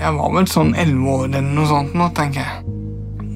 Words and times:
Jeg 0.00 0.16
var 0.16 0.30
vel 0.32 0.46
sånn 0.48 0.70
elleve 0.80 1.12
år 1.12 1.24
eller 1.28 1.48
noe 1.52 1.68
sånt 1.68 1.92
nå, 1.92 2.06
tenker 2.16 2.40
jeg. 2.40 2.76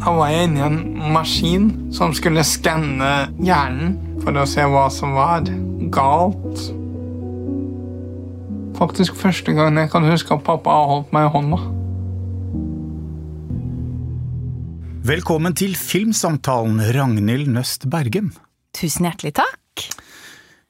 Da 0.00 0.12
var 0.16 0.30
jeg 0.32 0.46
inni 0.48 0.62
en 0.64 0.79
maskin 1.12 1.66
som 1.93 2.14
skulle 2.16 2.40
skanne 2.45 3.11
hjernen 3.37 3.98
for 4.22 4.32
å 4.40 4.46
se 4.48 4.64
hva 4.72 4.87
som 4.92 5.12
var 5.12 5.45
galt. 5.92 6.62
Faktisk 8.79 9.19
første 9.20 9.52
gang 9.52 9.77
jeg 9.77 9.92
kan 9.92 10.09
huske 10.09 10.32
at 10.32 10.46
pappa 10.46 10.73
har 10.79 10.88
holdt 10.88 11.12
meg 11.12 11.29
i 11.29 11.34
hånda. 11.37 11.61
Velkommen 15.05 15.52
til 15.60 15.77
Filmsamtalen, 15.77 16.80
Ragnhild 16.96 17.52
Nøst 17.52 17.84
Bergen. 17.92 18.33
Tusen 18.73 19.05
hjertelig 19.05 19.37
takk. 19.37 19.84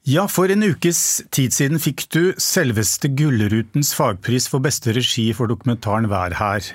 Ja, 0.05 0.27
for 0.29 0.51
en 0.53 0.61
ukes 0.61 0.99
tid 1.33 1.53
siden 1.55 1.79
fikk 1.81 2.03
du 2.13 2.35
selveste 2.37 3.09
Gullrutens 3.17 3.89
fagpris 3.97 4.45
for 4.51 4.61
beste 4.61 4.93
regi 4.93 5.31
for 5.33 5.49
dokumentaren 5.49 6.05
Vær 6.11 6.35
her, 6.37 6.67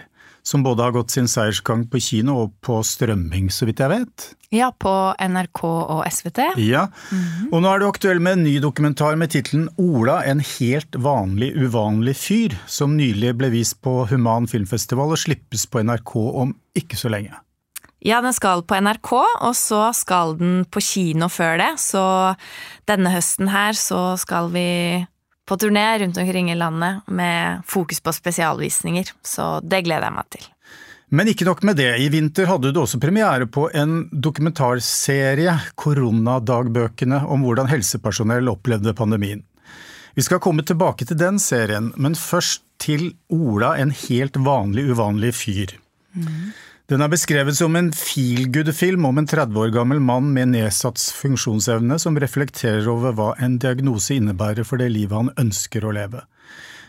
som 0.42 0.64
både 0.66 0.82
har 0.82 0.96
gått 0.96 1.14
sin 1.14 1.28
seiersgang 1.30 1.84
på 1.92 2.00
kino 2.02 2.40
og 2.40 2.56
på 2.66 2.80
strømming, 2.82 3.46
så 3.54 3.68
vidt 3.68 3.82
jeg 3.84 3.92
vet. 3.92 4.24
Ja, 4.50 4.72
på 4.74 4.94
NRK 5.14 5.60
og 5.62 6.00
SVT. 6.10 6.40
Ja, 6.64 6.88
og 7.52 7.62
nå 7.62 7.70
er 7.70 7.78
du 7.78 7.86
aktuell 7.86 8.18
med 8.18 8.40
en 8.40 8.42
ny 8.48 8.56
dokumentar 8.64 9.14
med 9.20 9.30
tittelen 9.30 9.68
Ola, 9.78 10.24
en 10.26 10.42
helt 10.56 10.98
vanlig 10.98 11.52
uvanlig 11.54 12.16
fyr, 12.18 12.58
som 12.66 12.98
nylig 12.98 13.36
ble 13.38 13.52
vist 13.54 13.78
på 13.86 14.08
Human 14.10 14.50
Filmfestival 14.50 15.14
og 15.14 15.22
slippes 15.22 15.68
på 15.70 15.86
NRK 15.86 16.16
om 16.18 16.56
ikke 16.82 16.98
så 16.98 17.14
lenge. 17.14 17.38
Ja, 18.00 18.22
den 18.24 18.32
skal 18.32 18.62
på 18.64 18.78
NRK, 18.80 19.12
og 19.12 19.54
så 19.56 19.90
skal 19.96 20.38
den 20.40 20.62
på 20.64 20.80
kino 20.80 21.28
før 21.28 21.58
det. 21.60 21.72
Så 21.82 22.02
denne 22.88 23.12
høsten 23.12 23.50
her 23.52 23.76
så 23.76 24.14
skal 24.20 24.48
vi 24.54 24.68
på 25.50 25.58
turné 25.60 25.98
rundt 26.00 26.16
omkring 26.22 26.48
i 26.52 26.56
landet 26.56 27.02
med 27.10 27.66
fokus 27.68 28.00
på 28.00 28.14
spesialvisninger. 28.14 29.12
Så 29.26 29.58
det 29.66 29.82
gleder 29.84 30.08
jeg 30.08 30.16
meg 30.16 30.32
til. 30.32 30.48
Men 31.10 31.26
ikke 31.26 31.44
nok 31.48 31.64
med 31.66 31.76
det, 31.80 31.90
i 31.98 32.06
vinter 32.08 32.46
hadde 32.46 32.70
du 32.70 32.78
også 32.84 33.00
premiere 33.02 33.48
på 33.50 33.66
en 33.74 34.04
dokumentarserie, 34.14 35.56
Koronadagbøkene, 35.74 37.24
om 37.26 37.42
hvordan 37.42 37.68
helsepersonell 37.72 38.48
opplevde 38.52 38.94
pandemien. 38.94 39.42
Vi 40.14 40.22
skal 40.22 40.40
komme 40.42 40.62
tilbake 40.66 41.06
til 41.06 41.18
den 41.18 41.42
serien, 41.42 41.90
men 41.98 42.14
først 42.14 42.62
til 42.80 43.10
Ola, 43.34 43.74
en 43.82 43.90
helt 44.06 44.38
vanlig 44.38 44.86
uvanlig 44.94 45.34
fyr. 45.34 45.74
Den 46.90 47.04
er 47.04 47.10
beskrevet 47.12 47.54
som 47.54 47.76
en 47.78 47.92
feelgood-film 47.94 49.04
om 49.06 49.20
en 49.20 49.28
30 49.30 49.54
år 49.62 49.68
gammel 49.76 50.00
mann 50.02 50.32
med 50.34 50.48
nedsatt 50.56 50.98
funksjonsevne 51.14 52.00
som 52.02 52.16
reflekterer 52.18 52.88
over 52.90 53.14
hva 53.14 53.28
en 53.38 53.60
diagnose 53.62 54.16
innebærer 54.16 54.66
for 54.66 54.82
det 54.82 54.88
livet 54.90 55.14
han 55.14 55.30
ønsker 55.38 55.86
å 55.86 55.92
leve. 55.94 56.24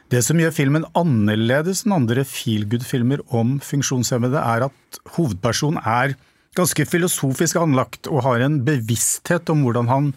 Det 0.09 0.23
som 0.25 0.41
gjør 0.41 0.55
filmen 0.55 0.87
annerledes 0.97 1.83
enn 1.85 1.93
andre 1.99 2.25
feelgood-filmer 2.25 3.21
om 3.29 3.59
funksjonshemmede, 3.61 4.41
er 4.41 4.65
at 4.71 5.01
hovedpersonen 5.19 5.77
er 5.85 6.15
ganske 6.57 6.87
filosofisk 6.89 7.59
anlagt 7.61 8.09
og 8.09 8.23
har 8.25 8.41
en 8.41 8.57
bevissthet 8.65 9.53
om 9.53 9.61
hvordan 9.67 9.91
han 9.91 10.07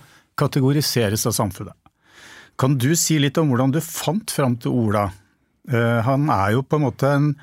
kategoriseres 0.40 1.26
av 1.28 1.36
samfunnet. 1.36 1.76
Kan 2.56 2.78
du 2.80 2.94
si 2.96 3.18
litt 3.20 3.36
om 3.36 3.52
hvordan 3.52 3.76
du 3.76 3.84
fant 3.84 4.32
fram 4.32 4.56
til 4.56 4.72
Ola? 4.72 5.10
Eh, 5.68 6.00
Han 6.08 6.30
er 6.32 6.56
jo 6.56 6.64
på 6.64 6.80
en 6.80 6.88
måte 6.88 7.12
en 7.12 7.34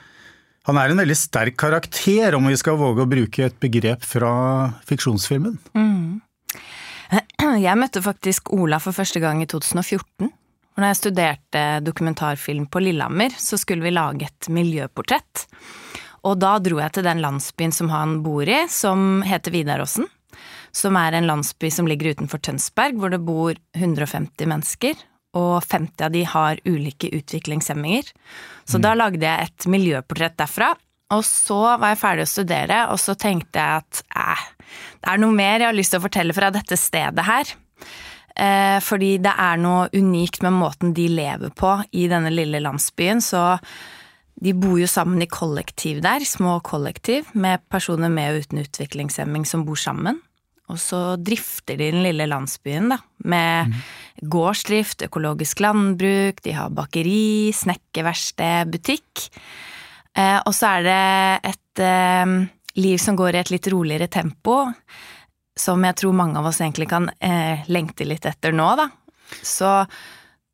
han 0.68 0.78
er 0.78 0.92
en 0.92 1.02
veldig 1.02 1.18
sterk 1.18 1.58
karakter, 1.58 2.36
om 2.38 2.46
vi 2.50 2.58
skal 2.60 2.78
våge 2.80 3.06
å 3.06 3.10
bruke 3.10 3.48
et 3.48 3.58
begrep 3.64 4.06
fra 4.06 4.34
fiksjonsfilmen. 4.90 5.58
Jeg 7.62 7.80
møtte 7.80 8.04
faktisk 8.06 8.54
Ola 8.56 8.78
for 8.80 8.96
første 8.96 9.20
gang 9.20 9.42
i 9.42 9.48
2014. 9.50 10.30
Når 10.78 10.88
jeg 10.88 11.00
studerte 11.02 11.64
dokumentarfilm 11.84 12.70
på 12.72 12.80
Lillehammer, 12.80 13.34
så 13.36 13.58
skulle 13.60 13.84
vi 13.84 13.92
lage 13.92 14.30
et 14.30 14.48
miljøportrett. 14.54 15.48
Og 16.24 16.38
da 16.40 16.54
dro 16.64 16.80
jeg 16.80 16.96
til 16.96 17.06
den 17.10 17.22
landsbyen 17.24 17.74
som 17.76 17.90
han 17.92 18.20
bor 18.24 18.48
i, 18.48 18.64
som 18.72 19.24
heter 19.26 19.52
Vidaråsen. 19.52 20.08
Som 20.72 20.96
er 20.96 21.18
en 21.18 21.28
landsby 21.28 21.72
som 21.74 21.90
ligger 21.90 22.14
utenfor 22.14 22.40
Tønsberg, 22.40 22.96
hvor 23.02 23.12
det 23.12 23.20
bor 23.26 23.58
150 23.76 24.48
mennesker. 24.48 24.96
Og 25.38 25.64
50 25.64 26.06
av 26.06 26.12
de 26.12 26.24
har 26.28 26.62
ulike 26.68 27.12
utviklingshemminger. 27.16 28.10
Så 28.68 28.82
da 28.84 28.94
lagde 28.98 29.24
jeg 29.24 29.48
et 29.48 29.68
miljøportrett 29.72 30.36
derfra. 30.40 30.74
Og 31.12 31.24
så 31.28 31.60
var 31.80 31.92
jeg 31.92 32.00
ferdig 32.00 32.26
å 32.26 32.32
studere, 32.32 32.78
og 32.92 33.00
så 33.02 33.16
tenkte 33.20 33.60
jeg 33.60 33.82
at 33.82 34.04
eh, 34.16 34.46
det 35.04 35.10
er 35.12 35.20
noe 35.20 35.36
mer 35.36 35.60
jeg 35.60 35.68
har 35.68 35.76
lyst 35.76 35.92
til 35.96 36.00
å 36.00 36.06
fortelle 36.06 36.36
fra 36.36 36.52
dette 36.56 36.78
stedet 36.80 37.26
her. 37.28 37.52
Eh, 38.36 38.78
fordi 38.84 39.18
det 39.24 39.34
er 39.44 39.60
noe 39.60 39.90
unikt 39.92 40.44
med 40.46 40.56
måten 40.56 40.94
de 40.96 41.10
lever 41.12 41.52
på 41.58 41.74
i 41.92 42.08
denne 42.12 42.32
lille 42.32 42.62
landsbyen. 42.64 43.20
Så 43.24 43.44
de 44.42 44.56
bor 44.58 44.80
jo 44.80 44.88
sammen 44.90 45.22
i 45.22 45.30
kollektiv 45.30 46.00
der, 46.06 46.24
små 46.26 46.60
kollektiv, 46.66 47.28
med 47.34 47.64
personer 47.70 48.10
med 48.10 48.32
og 48.32 48.46
uten 48.46 48.64
utviklingshemming 48.64 49.46
som 49.46 49.68
bor 49.68 49.80
sammen. 49.80 50.22
Og 50.72 50.80
så 50.80 51.02
drifter 51.20 51.76
de 51.80 51.90
den 51.92 52.04
lille 52.06 52.28
landsbyen, 52.32 52.90
da, 52.94 52.98
med 53.28 53.74
gårdsdrift, 54.32 55.04
økologisk 55.10 55.60
landbruk, 55.64 56.40
de 56.46 56.56
har 56.56 56.72
bakeri, 56.76 57.52
snekkerverksted, 57.56 58.72
butikk. 58.72 59.28
Eh, 60.16 60.40
og 60.46 60.54
så 60.56 60.78
er 60.78 60.88
det 60.88 61.52
et 61.54 61.84
eh, 61.84 62.34
liv 62.82 62.98
som 63.02 63.18
går 63.20 63.36
i 63.36 63.42
et 63.44 63.52
litt 63.54 63.68
roligere 63.74 64.08
tempo, 64.12 64.64
som 65.58 65.84
jeg 65.84 65.98
tror 66.00 66.16
mange 66.16 66.40
av 66.40 66.48
oss 66.50 66.62
egentlig 66.64 66.88
kan 66.92 67.10
eh, 67.20 67.68
lengte 67.72 68.08
litt 68.08 68.26
etter 68.30 68.56
nå, 68.56 68.70
da. 68.80 68.88
Så 69.46 69.68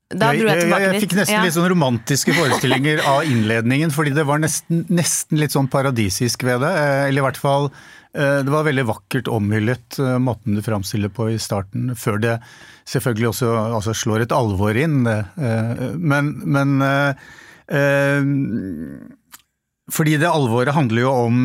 da 0.08 0.30
dro 0.32 0.48
jeg 0.48 0.62
tilbake 0.64 0.86
litt. 0.86 0.94
jeg, 0.94 1.04
fikk 1.04 1.16
nesten 1.18 1.36
Ja. 1.36 1.44
litt 1.44 1.56
sånn 1.58 1.68
romantiske 1.74 2.32
forestillinger 2.38 3.02
av 3.12 3.26
innledningen, 3.28 3.92
fordi 3.92 4.14
det 4.16 4.24
var 4.30 4.40
nesten, 4.40 4.86
nesten 4.88 5.42
litt 5.42 5.52
sånn 5.52 5.68
paradisisk 5.68 6.46
ved 6.48 6.62
det. 6.64 6.72
eh, 6.72 7.08
Eller 7.10 7.22
i 7.22 7.26
hvert 7.28 7.42
fall 7.42 7.70
Det 8.14 8.50
var 8.50 8.64
veldig 8.66 8.86
vakkert 8.88 9.28
omhyllet, 9.30 10.00
eh, 10.00 10.18
måten 10.24 10.56
du 10.56 10.62
framstiller 10.66 11.10
på 11.14 11.28
i 11.34 11.38
starten, 11.42 11.92
før 11.96 12.18
det 12.24 12.36
selvfølgelig 12.88 13.28
også 13.30 13.50
altså, 13.76 13.94
slår 13.94 14.24
et 14.26 14.32
alvor 14.34 14.78
inn. 14.80 15.04
eh, 15.08 15.92
Men, 15.98 16.32
men 16.46 16.82
eh, 16.82 17.14
eh, 17.68 18.22
Fordi 19.92 20.18
det 20.18 20.28
alvoret 20.32 20.74
handler 20.76 21.02
jo 21.06 21.12
om 21.14 21.42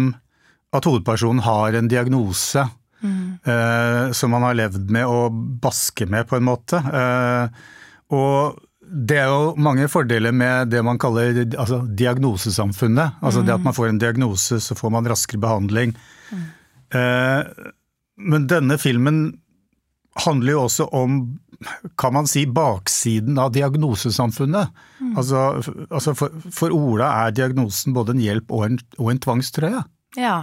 at 0.72 0.84
hovedpersonen 0.88 1.42
har 1.44 1.74
en 1.78 1.88
diagnose 1.92 2.68
Mm. 3.02 4.12
som 4.14 4.32
han 4.32 4.44
har 4.46 4.54
levd 4.54 4.90
med 4.94 5.08
og 5.10 5.32
basker 5.58 6.06
med, 6.06 6.22
på 6.30 6.36
en 6.36 6.44
måte. 6.46 6.78
Eh, 6.78 7.48
og 8.14 8.60
det 8.86 9.16
er 9.18 9.26
jo 9.26 9.56
mange 9.58 9.88
fordeler 9.90 10.30
med 10.30 10.70
det 10.70 10.84
man 10.86 11.00
kaller 11.02 11.34
altså, 11.58 11.80
diagnosesamfunnet. 11.98 13.18
Altså 13.20 13.42
det 13.42 13.56
at 13.56 13.64
man 13.66 13.74
får 13.74 13.88
en 13.90 13.98
diagnose, 13.98 14.60
så 14.62 14.76
får 14.78 14.94
man 14.94 15.10
raskere 15.10 15.42
behandling. 15.42 15.96
Eh, 16.32 17.70
men 18.22 18.48
denne 18.50 18.78
filmen 18.80 19.22
handler 20.26 20.52
jo 20.52 20.64
også 20.66 20.86
om, 20.92 21.20
kan 21.98 22.14
man 22.16 22.28
si, 22.28 22.44
baksiden 22.46 23.38
av 23.40 23.54
diagnosesamfunnet. 23.54 24.82
Altså, 25.16 25.44
altså 25.88 26.14
for, 26.18 26.42
for 26.52 26.74
Ola 26.76 27.08
er 27.24 27.36
diagnosen 27.36 27.96
både 27.96 28.16
en 28.16 28.24
hjelp 28.24 28.52
og 28.52 28.66
en, 28.68 28.80
og 28.98 29.12
en 29.12 29.22
tvangstrøye. 29.22 29.84
Ja. 30.20 30.36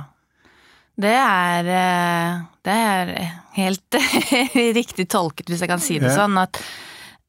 Det 1.00 1.16
er, 1.16 1.70
eh, 1.72 2.40
det 2.68 2.76
er 2.76 3.12
helt 3.56 4.00
riktig 4.80 5.08
tolket, 5.12 5.48
hvis 5.48 5.64
jeg 5.64 5.72
kan 5.72 5.84
si 5.84 6.00
det 6.02 6.12
sånn, 6.16 6.36
at 6.42 6.60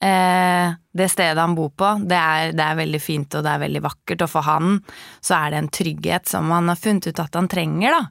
eh, 0.05 0.77
det 0.93 1.09
stedet 1.13 1.41
han 1.41 1.57
bor 1.59 1.71
på, 1.71 1.93
det 2.09 2.19
er, 2.19 2.55
det 2.57 2.65
er 2.67 2.81
veldig 2.81 3.03
fint 3.03 3.37
og 3.39 3.45
det 3.47 3.53
er 3.53 3.65
veldig 3.65 3.85
vakkert, 3.85 4.25
og 4.27 4.33
for 4.33 4.49
han 4.49 4.81
så 5.21 5.37
er 5.43 5.53
det 5.53 5.61
en 5.61 5.75
trygghet 5.81 6.31
som 6.31 6.51
han 6.55 6.73
har 6.73 6.81
funnet 6.81 7.11
ut 7.11 7.23
at 7.23 7.39
han 7.39 7.51
trenger, 7.51 7.99
da. 7.99 8.07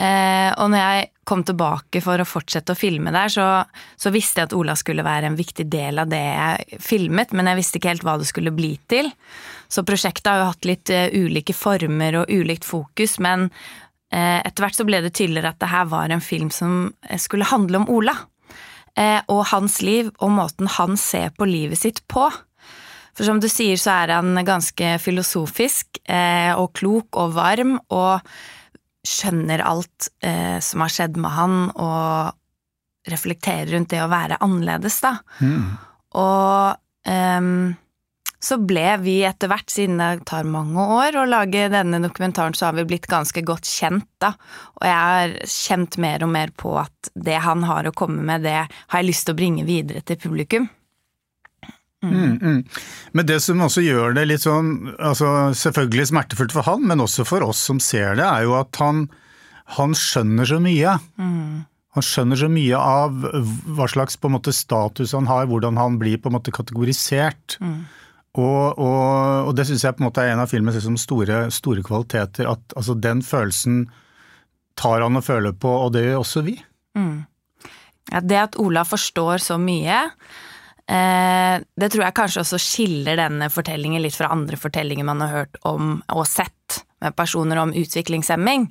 Eh, 0.00 0.48
og 0.56 0.70
når 0.72 0.80
jeg 0.80 1.08
kom 1.28 1.42
tilbake 1.44 2.00
for 2.00 2.22
å 2.22 2.26
fortsette 2.28 2.72
å 2.72 2.78
filme 2.78 3.12
der, 3.12 3.28
så, 3.32 3.46
så 4.00 4.12
visste 4.14 4.40
jeg 4.40 4.48
at 4.48 4.56
Ola 4.56 4.72
skulle 4.78 5.04
være 5.04 5.28
en 5.28 5.36
viktig 5.36 5.66
del 5.68 6.00
av 6.00 6.08
det 6.08 6.22
jeg 6.22 6.80
filmet, 6.80 7.34
men 7.36 7.50
jeg 7.50 7.60
visste 7.60 7.80
ikke 7.80 7.92
helt 7.92 8.06
hva 8.06 8.16
det 8.20 8.30
skulle 8.30 8.54
bli 8.54 8.72
til. 8.90 9.10
Så 9.68 9.84
prosjektet 9.86 10.30
har 10.30 10.40
jo 10.40 10.48
hatt 10.54 10.68
litt 10.68 10.92
eh, 10.94 11.12
ulike 11.12 11.54
former 11.56 12.22
og 12.22 12.32
ulikt 12.32 12.64
fokus, 12.64 13.18
men 13.20 13.50
eh, 14.08 14.40
etter 14.40 14.64
hvert 14.64 14.80
så 14.80 14.88
ble 14.88 15.02
det 15.04 15.12
tydeligere 15.18 15.52
at 15.52 15.60
det 15.60 15.70
her 15.74 15.92
var 15.92 16.08
en 16.08 16.24
film 16.24 16.48
som 16.54 16.94
eh, 17.04 17.20
skulle 17.20 17.50
handle 17.52 17.82
om 17.82 17.90
Ola. 17.92 18.16
Eh, 19.00 19.20
og 19.32 19.46
hans 19.54 19.80
liv, 19.84 20.10
og 20.20 20.32
måten 20.36 20.68
han 20.76 20.98
ser 21.00 21.32
på 21.36 21.48
livet 21.48 21.80
sitt 21.80 22.02
på. 22.10 22.26
For 23.16 23.26
som 23.26 23.40
du 23.42 23.48
sier, 23.50 23.78
så 23.80 23.94
er 24.02 24.14
han 24.18 24.36
ganske 24.46 24.94
filosofisk 25.02 26.00
eh, 26.04 26.52
og 26.54 26.74
klok 26.78 27.18
og 27.20 27.34
varm, 27.36 27.78
og 27.88 28.20
skjønner 29.06 29.64
alt 29.64 30.10
eh, 30.20 30.58
som 30.62 30.84
har 30.84 30.92
skjedd 30.92 31.16
med 31.20 31.32
han, 31.32 31.60
og 31.72 33.10
reflekterer 33.10 33.72
rundt 33.72 33.94
det 33.94 34.02
å 34.04 34.10
være 34.12 34.38
annerledes, 34.44 34.98
da. 35.00 35.14
Og 36.20 37.08
ehm, 37.08 37.72
så 38.40 38.56
ble 38.64 38.86
vi 39.02 39.18
etter 39.28 39.50
hvert, 39.52 39.68
siden 39.68 40.00
det 40.00 40.24
tar 40.30 40.48
mange 40.48 40.80
år 40.96 41.18
å 41.20 41.26
lage 41.28 41.66
denne 41.72 42.00
dokumentaren, 42.00 42.56
så 42.56 42.70
har 42.70 42.78
vi 42.78 42.86
blitt 42.88 43.08
ganske 43.10 43.42
godt 43.44 43.68
kjent, 43.68 44.08
da. 44.22 44.32
Og 44.80 44.86
jeg 44.88 44.96
har 44.96 45.34
kjent 45.52 45.98
mer 46.00 46.24
og 46.24 46.32
mer 46.32 46.52
på 46.56 46.72
at 46.80 47.12
det 47.14 47.36
han 47.44 47.66
har 47.68 47.88
å 47.88 47.94
komme 47.96 48.24
med, 48.24 48.46
det 48.48 48.56
har 48.64 48.96
jeg 48.96 49.10
lyst 49.10 49.28
til 49.28 49.36
å 49.36 49.40
bringe 49.42 49.66
videre 49.68 50.00
til 50.08 50.20
publikum. 50.22 50.70
Mm, 52.00 52.38
mm. 52.40 52.60
Men 53.12 53.26
det 53.28 53.42
som 53.44 53.60
også 53.60 53.84
gjør 53.84 54.14
det 54.16 54.24
litt 54.30 54.46
sånn, 54.46 54.94
altså 54.96 55.52
selvfølgelig 55.52 56.08
smertefullt 56.08 56.56
for 56.56 56.64
han, 56.64 56.86
men 56.88 57.04
også 57.04 57.26
for 57.28 57.44
oss 57.44 57.60
som 57.68 57.80
ser 57.82 58.16
det, 58.16 58.24
er 58.24 58.48
jo 58.48 58.56
at 58.56 58.80
han, 58.80 59.04
han 59.76 59.92
skjønner 59.92 60.48
så 60.48 60.62
mye. 60.64 60.96
Mm. 61.20 61.68
Han 61.98 62.06
skjønner 62.06 62.38
så 62.40 62.48
mye 62.48 62.80
av 62.80 63.24
hva 63.76 63.88
slags 63.90 64.16
måte 64.30 64.54
status 64.54 65.12
han 65.12 65.28
har, 65.28 65.48
hvordan 65.50 65.76
han 65.80 66.00
blir 66.00 66.22
på 66.22 66.30
en 66.30 66.38
måte 66.38 66.54
kategorisert. 66.54 67.58
Mm. 67.60 67.82
Og, 68.38 68.78
og, 68.78 69.48
og, 69.48 69.50
det 69.58 69.66
syns 69.66 69.82
jeg 69.82 69.96
på 69.96 70.04
en 70.04 70.06
måte 70.06 70.22
er 70.22 70.34
en 70.34 70.42
av 70.44 70.50
filmens 70.50 70.76
liksom 70.78 70.98
store, 71.00 71.48
store, 71.54 71.82
kvaliteter. 71.86 72.46
At 72.50 72.76
altså, 72.78 72.94
den 72.94 73.24
følelsen 73.26 73.82
tar 74.78 75.02
han 75.02 75.18
å 75.18 75.24
føle 75.24 75.52
på, 75.52 75.72
og 75.86 75.92
det 75.96 76.06
gjør 76.06 76.22
også 76.22 76.44
vi. 76.46 76.54
Mm. 76.98 77.26
Ja, 78.10 78.22
det 78.22 78.38
at 78.38 78.56
Ola 78.62 78.84
forstår 78.86 79.42
så 79.42 79.58
mye, 79.60 79.98
eh, 80.86 81.56
det 81.58 81.90
tror 81.90 82.06
jeg 82.06 82.16
kanskje 82.16 82.44
også 82.44 82.60
skiller 82.62 83.18
denne 83.18 83.50
fortellingen 83.52 84.02
litt 84.02 84.16
fra 84.16 84.30
andre 84.34 84.58
fortellinger 84.58 85.06
man 85.06 85.22
har 85.26 85.34
hørt 85.34 85.60
om 85.68 85.98
og 86.14 86.26
sett 86.30 86.80
med 87.02 87.16
personer 87.18 87.60
om 87.62 87.74
utviklingshemming. 87.76 88.70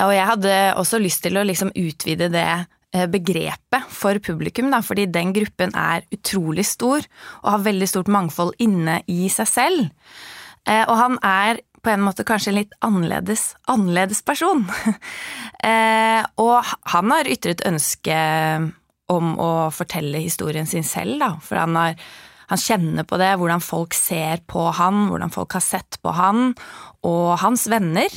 Og 0.00 0.12
jeg 0.16 0.28
hadde 0.28 0.58
også 0.80 1.00
lyst 1.02 1.22
til 1.24 1.38
å 1.38 1.46
liksom 1.46 1.72
utvide 1.76 2.30
det 2.32 2.48
begrepet 2.90 3.86
for 3.94 4.18
publikum, 4.18 4.70
da, 4.72 4.80
fordi 4.82 5.06
den 5.12 5.34
gruppen 5.36 5.74
er 5.78 6.06
utrolig 6.10 6.64
stor 6.66 7.04
og 7.44 7.50
har 7.52 7.66
veldig 7.68 7.88
stort 7.88 8.10
mangfold 8.10 8.56
inne 8.62 9.00
i 9.10 9.28
seg 9.32 9.50
selv. 9.50 9.84
Eh, 10.66 10.82
og 10.82 10.96
han 10.98 11.18
er 11.24 11.62
på 11.80 11.92
en 11.92 12.02
måte 12.04 12.26
kanskje 12.28 12.52
en 12.52 12.58
litt 12.58 12.74
annerledes, 12.84 13.54
annerledes 13.70 14.24
person. 14.26 14.66
Eh, 15.60 16.22
og 16.40 16.64
han 16.88 17.12
har 17.12 17.28
ytret 17.28 17.60
ønske 17.68 18.14
om 19.12 19.34
å 19.36 19.48
fortelle 19.76 20.22
historien 20.24 20.64
sin 20.64 20.86
selv, 20.88 21.18
da, 21.20 21.28
for 21.44 21.60
han 21.60 21.76
har 21.76 21.98
han 22.50 22.58
kjenner 22.58 23.04
på 23.06 23.18
det, 23.20 23.28
hvordan 23.38 23.60
folk 23.62 23.94
ser 23.94 24.40
på 24.48 24.64
han, 24.74 25.04
hvordan 25.10 25.30
folk 25.30 25.54
har 25.54 25.62
sett 25.62 26.00
på 26.02 26.14
han, 26.16 26.54
og 27.06 27.36
hans 27.44 27.68
venner. 27.70 28.16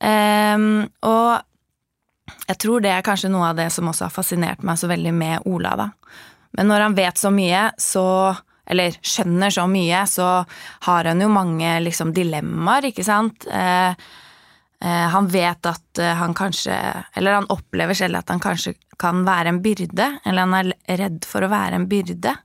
Um, 0.00 0.86
og 1.04 1.42
jeg 2.46 2.58
tror 2.62 2.82
det 2.84 2.92
er 2.94 3.06
kanskje 3.06 3.30
noe 3.32 3.50
av 3.50 3.58
det 3.58 3.68
som 3.74 3.88
også 3.90 4.06
har 4.08 4.14
fascinert 4.14 4.64
meg 4.66 4.78
så 4.80 4.90
veldig 4.90 5.12
med 5.16 5.48
Ola, 5.50 5.74
da. 5.78 5.88
Men 6.58 6.70
når 6.70 6.86
han 6.86 6.96
vet 6.98 7.18
så 7.18 7.32
mye, 7.34 7.70
så 7.78 8.36
Eller 8.70 8.94
skjønner 9.02 9.50
så 9.50 9.64
mye, 9.66 10.04
så 10.06 10.26
har 10.86 11.06
han 11.08 11.20
jo 11.20 11.26
mange 11.32 11.72
liksom 11.82 12.12
dilemmaer, 12.14 12.84
ikke 12.92 13.02
sant. 13.02 13.42
Eh, 13.50 13.90
eh, 13.90 15.06
han 15.10 15.26
vet 15.26 15.66
at 15.66 15.98
eh, 15.98 16.14
han 16.14 16.36
kanskje 16.38 16.76
Eller 17.18 17.40
han 17.40 17.48
opplever 17.50 17.98
selv 17.98 18.20
at 18.20 18.30
han 18.30 18.38
kanskje 18.38 18.76
kan 19.00 19.24
være 19.26 19.48
en 19.50 19.58
byrde, 19.64 20.06
eller 20.24 20.46
han 20.46 20.54
er 20.60 20.98
redd 21.00 21.26
for 21.26 21.42
å 21.42 21.50
være 21.50 21.80
en 21.80 21.88
byrde. 21.90 22.36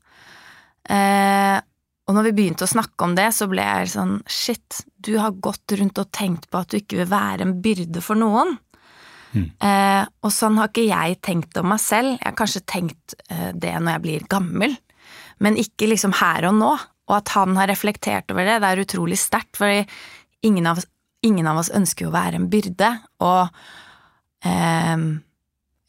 Eh, 0.89 1.59
og 2.05 2.13
når 2.13 2.27
vi 2.27 2.33
begynte 2.37 2.65
å 2.67 2.69
snakke 2.69 3.07
om 3.07 3.15
det, 3.17 3.31
så 3.33 3.47
ble 3.49 3.63
jeg 3.65 3.93
sånn 3.95 4.19
shit, 4.29 4.83
du 5.01 5.15
har 5.17 5.33
gått 5.41 5.73
rundt 5.79 5.97
og 6.01 6.11
tenkt 6.13 6.47
på 6.51 6.61
at 6.61 6.69
du 6.69 6.77
ikke 6.77 6.99
vil 7.01 7.09
være 7.09 7.47
en 7.47 7.55
byrde 7.65 8.03
for 8.05 8.17
noen. 8.19 8.55
Mm. 9.35 9.45
Eh, 9.67 10.01
og 10.23 10.33
sånn 10.33 10.57
har 10.61 10.71
ikke 10.71 10.87
jeg 10.87 11.19
tenkt 11.25 11.59
om 11.59 11.69
meg 11.73 11.81
selv. 11.83 12.15
Jeg 12.15 12.25
har 12.29 12.37
kanskje 12.39 12.63
tenkt 12.71 13.15
eh, 13.27 13.51
det 13.53 13.73
når 13.75 13.97
jeg 13.97 14.05
blir 14.05 14.27
gammel, 14.31 14.75
men 15.43 15.59
ikke 15.59 15.89
liksom 15.91 16.15
her 16.21 16.47
og 16.49 16.57
nå. 16.59 16.73
Og 17.05 17.17
at 17.19 17.35
han 17.35 17.53
har 17.59 17.69
reflektert 17.69 18.31
over 18.33 18.47
det, 18.47 18.59
det 18.63 18.71
er 18.71 18.81
utrolig 18.81 19.19
sterkt, 19.21 19.59
for 19.59 19.69
ingen 20.45 20.69
av, 20.71 20.81
ingen 21.25 21.45
av 21.49 21.61
oss 21.61 21.69
ønsker 21.73 22.07
jo 22.07 22.13
å 22.13 22.15
være 22.15 22.39
en 22.39 22.49
byrde. 22.49 22.91
Og 23.25 23.43
eh, 24.47 25.05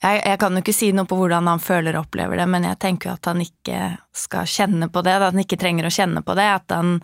jeg, 0.05 0.21
jeg, 0.21 0.39
kan 0.43 0.53
jo 0.59 0.65
ikke 0.65 0.77
si 0.77 0.91
noe 0.93 1.09
på 1.09 1.17
hvordan 1.19 1.49
han 1.49 1.63
føler 1.63 1.97
og 1.97 2.07
opplever 2.07 2.43
det, 2.43 2.47
men 2.53 2.69
jeg 2.69 2.81
tenker 2.83 3.11
jo 3.11 3.17
at 3.17 3.31
han 3.31 3.43
ikke 3.45 3.81
skal 4.17 4.49
kjenne 4.51 4.91
på 4.93 5.03
det, 5.07 5.17
at 5.17 5.31
han 5.31 5.43
ikke 5.43 5.59
trenger 5.61 5.89
å 5.89 5.95
kjenne 5.95 6.23
på 6.27 6.37
det, 6.37 6.49
at 6.59 6.77
han 6.77 6.99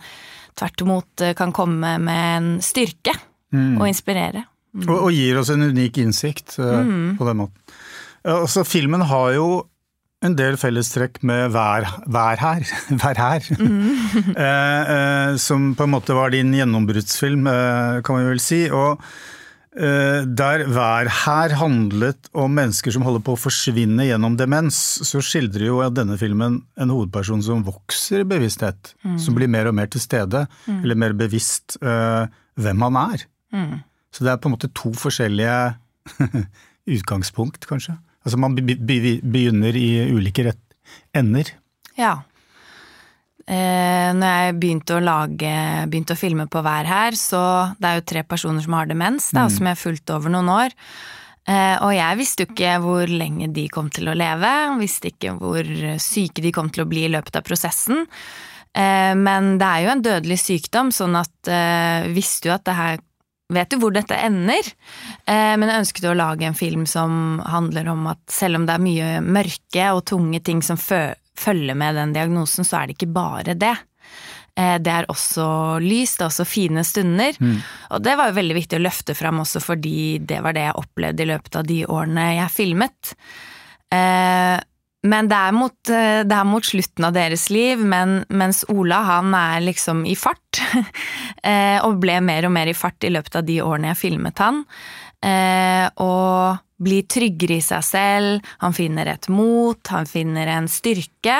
tvert 0.53 0.85
imot 0.85 1.25
eh, 1.25 1.35
kan 1.37 1.55
komme 1.55 1.97
med 2.03 2.25
en 2.37 2.49
styrke 2.63 3.15
mm. 3.53 3.79
og 3.79 3.87
inspirere. 3.89 4.45
Mm. 4.73 4.87
Og, 4.87 4.95
og, 4.95 5.11
gir 5.13 5.37
oss 5.37 5.51
en 5.53 5.67
unik 5.69 5.99
innsikt 6.01 6.57
uh, 6.57 6.81
mm. 6.81 7.11
på 7.19 7.27
den 7.29 7.39
måten. 7.43 7.77
Altså, 8.23 8.63
filmen 8.65 9.03
har 9.05 9.35
jo 9.35 9.47
en 10.23 10.37
del 10.39 10.55
fellestrekk 10.55 11.19
med 11.27 11.51
Vær, 11.51 11.85
vær 12.07 12.39
her, 12.39 12.65
vær 13.03 13.19
her. 13.19 13.47
Mm. 13.59 13.85
eh, 14.33 14.93
eh, 14.95 15.35
som 15.41 15.73
på 15.75 15.85
en 15.85 15.93
måte 15.93 16.15
var 16.15 16.31
din 16.33 16.55
gjennombruddsfilm, 16.55 17.47
eh, 17.51 18.01
kan 18.07 18.17
man 18.19 18.31
vel 18.31 18.43
si. 18.43 18.65
og 18.71 19.03
Eh, 19.73 20.21
der 20.29 20.67
Vær 20.69 21.07
her 21.25 21.55
handlet 21.57 22.29
om 22.37 22.51
mennesker 22.53 22.93
som 22.93 23.05
holder 23.05 23.23
på 23.25 23.33
å 23.33 23.41
forsvinne 23.41 24.05
gjennom 24.05 24.35
demens, 24.37 24.77
så 25.01 25.21
skildrer 25.23 25.65
jo 25.65 25.79
denne 25.89 26.17
filmen 26.21 26.59
en 26.77 26.93
hovedperson 26.93 27.41
som 27.45 27.63
vokser 27.65 28.21
i 28.21 28.27
bevissthet. 28.29 28.93
Mm. 29.01 29.17
Som 29.21 29.37
blir 29.37 29.49
mer 29.49 29.71
og 29.71 29.77
mer 29.77 29.89
til 29.89 30.03
stede, 30.03 30.45
mm. 30.67 30.83
eller 30.83 30.99
mer 31.05 31.17
bevisst 31.17 31.79
uh, 31.81 32.29
hvem 32.61 32.85
han 32.85 32.99
er. 33.01 33.25
Mm. 33.53 33.73
Så 34.13 34.25
det 34.25 34.33
er 34.33 34.41
på 34.41 34.49
en 34.49 34.55
måte 34.55 34.69
to 34.77 34.93
forskjellige 34.97 35.55
utgangspunkt, 36.95 37.65
kanskje. 37.69 37.97
Altså 38.23 38.39
man 38.39 38.55
begynner 38.55 39.75
i 39.75 39.89
ulike 40.13 40.53
ender. 41.15 41.49
Ja. 41.99 42.19
Eh, 43.43 44.11
når 44.15 44.37
jeg 44.37 44.55
begynte 44.61 44.95
å 44.95 45.03
lage, 45.03 45.55
begynte 45.91 46.15
å 46.15 46.19
filme 46.19 46.45
på 46.47 46.61
hver 46.63 46.87
her, 46.87 47.17
så 47.19 47.41
det 47.75 47.89
er 47.89 47.99
jo 47.99 48.07
tre 48.13 48.23
personer 48.27 48.63
som 48.63 48.77
har 48.77 48.87
demens, 48.87 49.33
da, 49.33 49.49
mm. 49.49 49.53
som 49.57 49.67
jeg 49.67 49.75
har 49.75 49.81
fulgt 49.81 50.15
over 50.15 50.31
noen 50.31 50.53
år. 50.53 50.77
Eh, 51.43 51.75
og 51.83 51.91
jeg 51.91 52.19
visste 52.21 52.45
jo 52.45 52.53
ikke 52.53 52.77
hvor 52.85 53.11
lenge 53.11 53.49
de 53.51 53.67
kom 53.73 53.89
til 53.91 54.07
å 54.07 54.15
leve, 54.15 54.53
visste 54.79 55.11
ikke 55.11 55.35
hvor 55.41 55.67
syke 55.99 56.43
de 56.45 56.53
kom 56.55 56.71
til 56.71 56.85
å 56.85 56.89
bli 56.89 57.03
i 57.09 57.11
løpet 57.11 57.41
av 57.41 57.47
prosessen. 57.47 58.05
Eh, 58.71 59.11
men 59.19 59.57
det 59.59 59.67
er 59.67 59.83
jo 59.83 59.91
en 59.91 60.05
dødelig 60.07 60.39
sykdom, 60.45 60.93
sånn 60.95 61.19
at 61.19 61.51
eh, 61.51 62.07
visste 62.15 62.47
jo 62.47 62.55
at 62.55 62.63
det 62.69 62.77
her 62.77 63.03
Vet 63.53 63.75
jo 63.75 63.81
hvor 63.83 63.93
dette 63.95 64.17
ender, 64.17 64.67
eh, 65.29 65.53
men 65.59 65.69
jeg 65.69 65.83
ønsket 65.83 66.09
å 66.09 66.17
lage 66.17 66.47
en 66.47 66.57
film 66.57 66.85
som 66.89 67.39
handler 67.45 67.89
om 67.93 68.07
at 68.11 68.21
selv 68.31 68.59
om 68.59 68.67
det 68.67 68.75
er 68.77 68.85
mye 68.85 69.09
mørke 69.23 69.89
og 69.93 70.05
tunge 70.09 70.41
ting 70.45 70.63
som 70.65 70.79
følger 70.79 71.77
med 71.77 71.99
den 71.99 72.15
diagnosen, 72.15 72.67
så 72.67 72.81
er 72.81 72.89
det 72.89 72.97
ikke 72.97 73.13
bare 73.15 73.57
det. 73.59 73.75
Eh, 74.53 74.77
det 74.81 74.91
er 74.91 75.09
også 75.09 75.45
lys, 75.81 76.17
det 76.17 76.25
er 76.25 76.29
også 76.29 76.45
fine 76.45 76.83
stunder. 76.85 77.37
Mm. 77.39 77.57
Og 77.95 78.03
det 78.05 78.17
var 78.19 78.29
jo 78.29 78.37
veldig 78.37 78.57
viktig 78.59 78.79
å 78.79 78.85
løfte 78.85 79.15
fram 79.17 79.41
også 79.43 79.61
fordi 79.63 80.19
det 80.21 80.43
var 80.45 80.57
det 80.57 80.67
jeg 80.67 80.79
opplevde 80.83 81.25
i 81.25 81.31
løpet 81.31 81.57
av 81.61 81.69
de 81.69 81.79
årene 81.89 82.27
jeg 82.37 82.53
filmet. 82.53 83.15
Eh, 85.03 85.09
men 85.09 85.27
det 85.27 85.35
er, 85.35 85.51
mot, 85.51 85.89
eh, 85.89 86.23
det 86.23 86.35
er 86.35 86.47
mot 86.47 86.65
slutten 86.65 87.07
av 87.07 87.13
deres 87.13 87.49
liv, 87.49 87.79
men, 87.79 88.23
mens 88.29 88.63
Ola 88.71 89.03
han 89.03 89.33
er 89.35 89.61
liksom 89.61 90.05
i 90.05 90.15
fart. 90.15 90.61
og 91.83 91.97
ble 91.99 92.19
mer 92.23 92.45
og 92.47 92.53
mer 92.55 92.69
i 92.71 92.77
fart 92.77 93.03
i 93.03 93.11
løpet 93.11 93.35
av 93.35 93.47
de 93.47 93.59
årene 93.61 93.91
jeg 93.91 93.99
filmet 93.99 94.39
han. 94.39 94.61
Og 96.03 96.61
blir 96.83 97.07
tryggere 97.11 97.57
i 97.57 97.63
seg 97.63 97.83
selv, 97.83 98.53
han 98.61 98.75
finner 98.75 99.09
et 99.11 99.27
mot, 99.31 99.79
han 99.91 100.07
finner 100.07 100.51
en 100.53 100.69
styrke. 100.71 101.35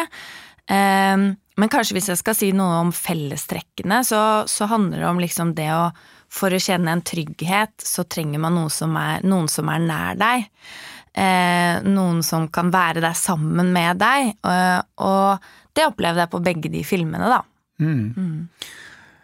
Men 0.67 1.71
kanskje 1.71 1.97
hvis 1.97 2.09
jeg 2.11 2.19
skal 2.19 2.37
si 2.37 2.49
noe 2.55 2.81
om 2.81 2.91
fellestrekkene, 2.95 4.01
så, 4.07 4.21
så 4.49 4.67
handler 4.71 5.03
det 5.03 5.09
om 5.11 5.23
liksom 5.23 5.55
det 5.59 5.69
å 5.75 5.85
For 6.33 6.49
å 6.49 6.57
kjenne 6.57 6.89
en 6.89 7.03
trygghet, 7.05 7.75
så 7.77 8.07
trenger 8.09 8.41
man 8.41 8.55
noe 8.57 8.71
som 8.73 8.95
er, 8.97 9.21
noen 9.21 9.45
som 9.51 9.67
er 9.69 9.83
nær 9.83 10.15
deg. 10.17 10.47
Eh, 11.13 11.83
noen 11.85 12.23
som 12.25 12.47
kan 12.49 12.71
være 12.73 13.03
der 13.03 13.17
sammen 13.17 13.69
med 13.75 14.01
deg. 14.01 14.33
og 14.43 15.51
det 15.73 15.89
opplevde 15.89 16.21
jeg 16.23 16.31
på 16.31 16.41
begge 16.45 16.71
de 16.73 16.81
filmene, 16.85 17.29
da. 17.29 17.41
Mm. 17.81 18.13
Mm. 18.13 18.65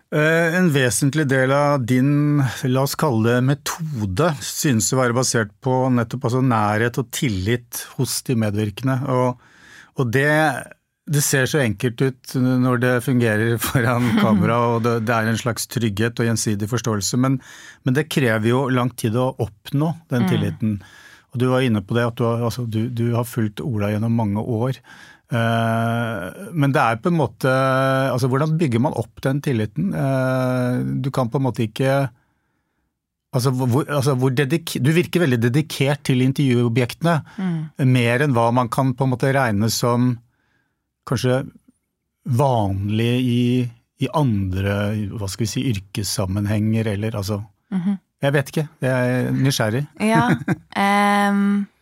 Eh, 0.09 0.55
en 0.57 0.71
vesentlig 0.73 1.27
del 1.29 1.51
av 1.53 1.83
din, 1.85 2.41
la 2.65 2.81
oss 2.81 2.95
kalle 2.97 3.35
det 3.35 3.43
metode, 3.45 4.31
synes 4.41 4.89
å 4.93 4.97
være 5.03 5.13
basert 5.13 5.53
på 5.61 5.83
nettopp 5.93 6.25
altså 6.25 6.41
nærhet 6.41 6.97
og 6.97 7.11
tillit 7.13 7.83
hos 7.99 8.15
de 8.25 8.37
medvirkende. 8.41 8.95
Og, 9.13 9.37
og 10.01 10.09
det, 10.15 10.31
det, 11.05 11.21
ser 11.25 11.45
så 11.51 11.61
enkelt 11.61 12.01
ut 12.01 12.33
når 12.33 12.81
det 12.81 12.95
fungerer 13.05 13.59
foran 13.67 14.09
kamera 14.17 14.57
og 14.71 14.81
det, 14.87 14.95
det 15.05 15.13
er 15.13 15.29
en 15.29 15.37
slags 15.43 15.69
trygghet 15.69 16.17
og 16.17 16.31
gjensidig 16.31 16.71
forståelse, 16.73 17.21
men, 17.21 17.37
men, 17.85 17.97
det 17.99 18.09
krever 18.09 18.49
jo 18.49 18.65
lang 18.73 18.89
tid 18.97 19.13
å 19.13 19.35
oppnå 19.37 19.93
den 20.09 20.25
mm. 20.25 20.33
Og 21.29 21.39
du 21.41 21.47
var 21.51 21.65
inne 21.65 21.83
på 21.85 21.95
det 21.97 22.07
at 22.09 22.17
du 22.17 22.25
har, 22.25 22.43
altså, 22.49 22.65
du, 22.65 22.87
du 22.89 23.11
har 23.13 23.27
fulgt 23.27 23.61
Ola 23.61 23.91
gjennom 23.93 24.15
mange 24.17 24.41
år. 24.41 24.79
Eh, 25.29 26.45
men 26.57 26.73
det 26.73 26.81
er 26.81 26.95
på 26.97 27.11
en 27.11 27.19
måte 27.19 27.49
Altså, 28.09 28.25
hvordan 28.31 28.55
bygger 28.57 28.81
man 28.81 28.95
opp 28.97 29.19
den 29.21 29.43
tilliten? 29.45 29.91
Eh, 29.93 30.79
du 31.05 31.11
kan 31.13 31.29
på 31.29 31.37
en 31.37 31.45
måte 31.45 31.67
ikke 31.67 32.07
Altså, 33.29 33.51
hvor, 33.53 33.85
altså 33.85 34.15
hvor 34.17 34.33
Du 34.33 34.89
virker 34.89 35.21
veldig 35.21 35.37
dedikert 35.43 36.01
til 36.01 36.23
intervjuobjektene. 36.25 37.19
Mm. 37.37 37.89
Mer 37.93 38.23
enn 38.25 38.33
hva 38.33 38.47
man 38.49 38.71
kan 38.73 38.95
på 38.97 39.05
en 39.05 39.11
måte 39.13 39.29
regne 39.35 39.69
som 39.69 40.15
kanskje 41.05 41.43
vanlig 42.25 43.13
i, 43.21 43.43
i 44.01 44.09
andre 44.17 44.79
hva 45.13 45.29
skal 45.29 45.45
vi 45.45 45.51
si, 45.51 45.65
yrkessammenhenger, 45.69 46.89
eller 46.95 47.15
altså 47.21 47.43
mm 47.69 47.81
-hmm. 47.81 47.97
Jeg 48.19 48.35
vet 48.35 48.51
ikke. 48.51 48.65
Jeg 48.83 49.11
er 49.19 49.29
nysgjerrig. 49.35 49.83
Ja. 50.03 50.23
Um 50.75 51.67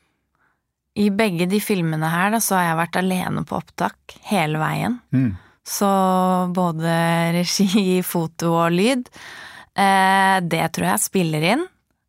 I 0.98 1.12
begge 1.14 1.46
de 1.46 1.60
filmene 1.62 2.10
her 2.10 2.32
da, 2.34 2.40
så 2.42 2.56
har 2.58 2.72
jeg 2.72 2.78
vært 2.80 2.96
alene 3.04 3.44
på 3.46 3.58
opptak 3.60 4.16
hele 4.32 4.58
veien. 4.58 4.96
Mm. 5.14 5.36
Så 5.68 5.90
både 6.56 6.94
regi, 7.36 8.00
foto 8.02 8.56
og 8.64 8.74
lyd. 8.74 9.10
Uh, 9.78 10.40
det 10.42 10.64
tror 10.74 10.88
jeg 10.90 11.04
spiller 11.06 11.46
inn. 11.54 11.68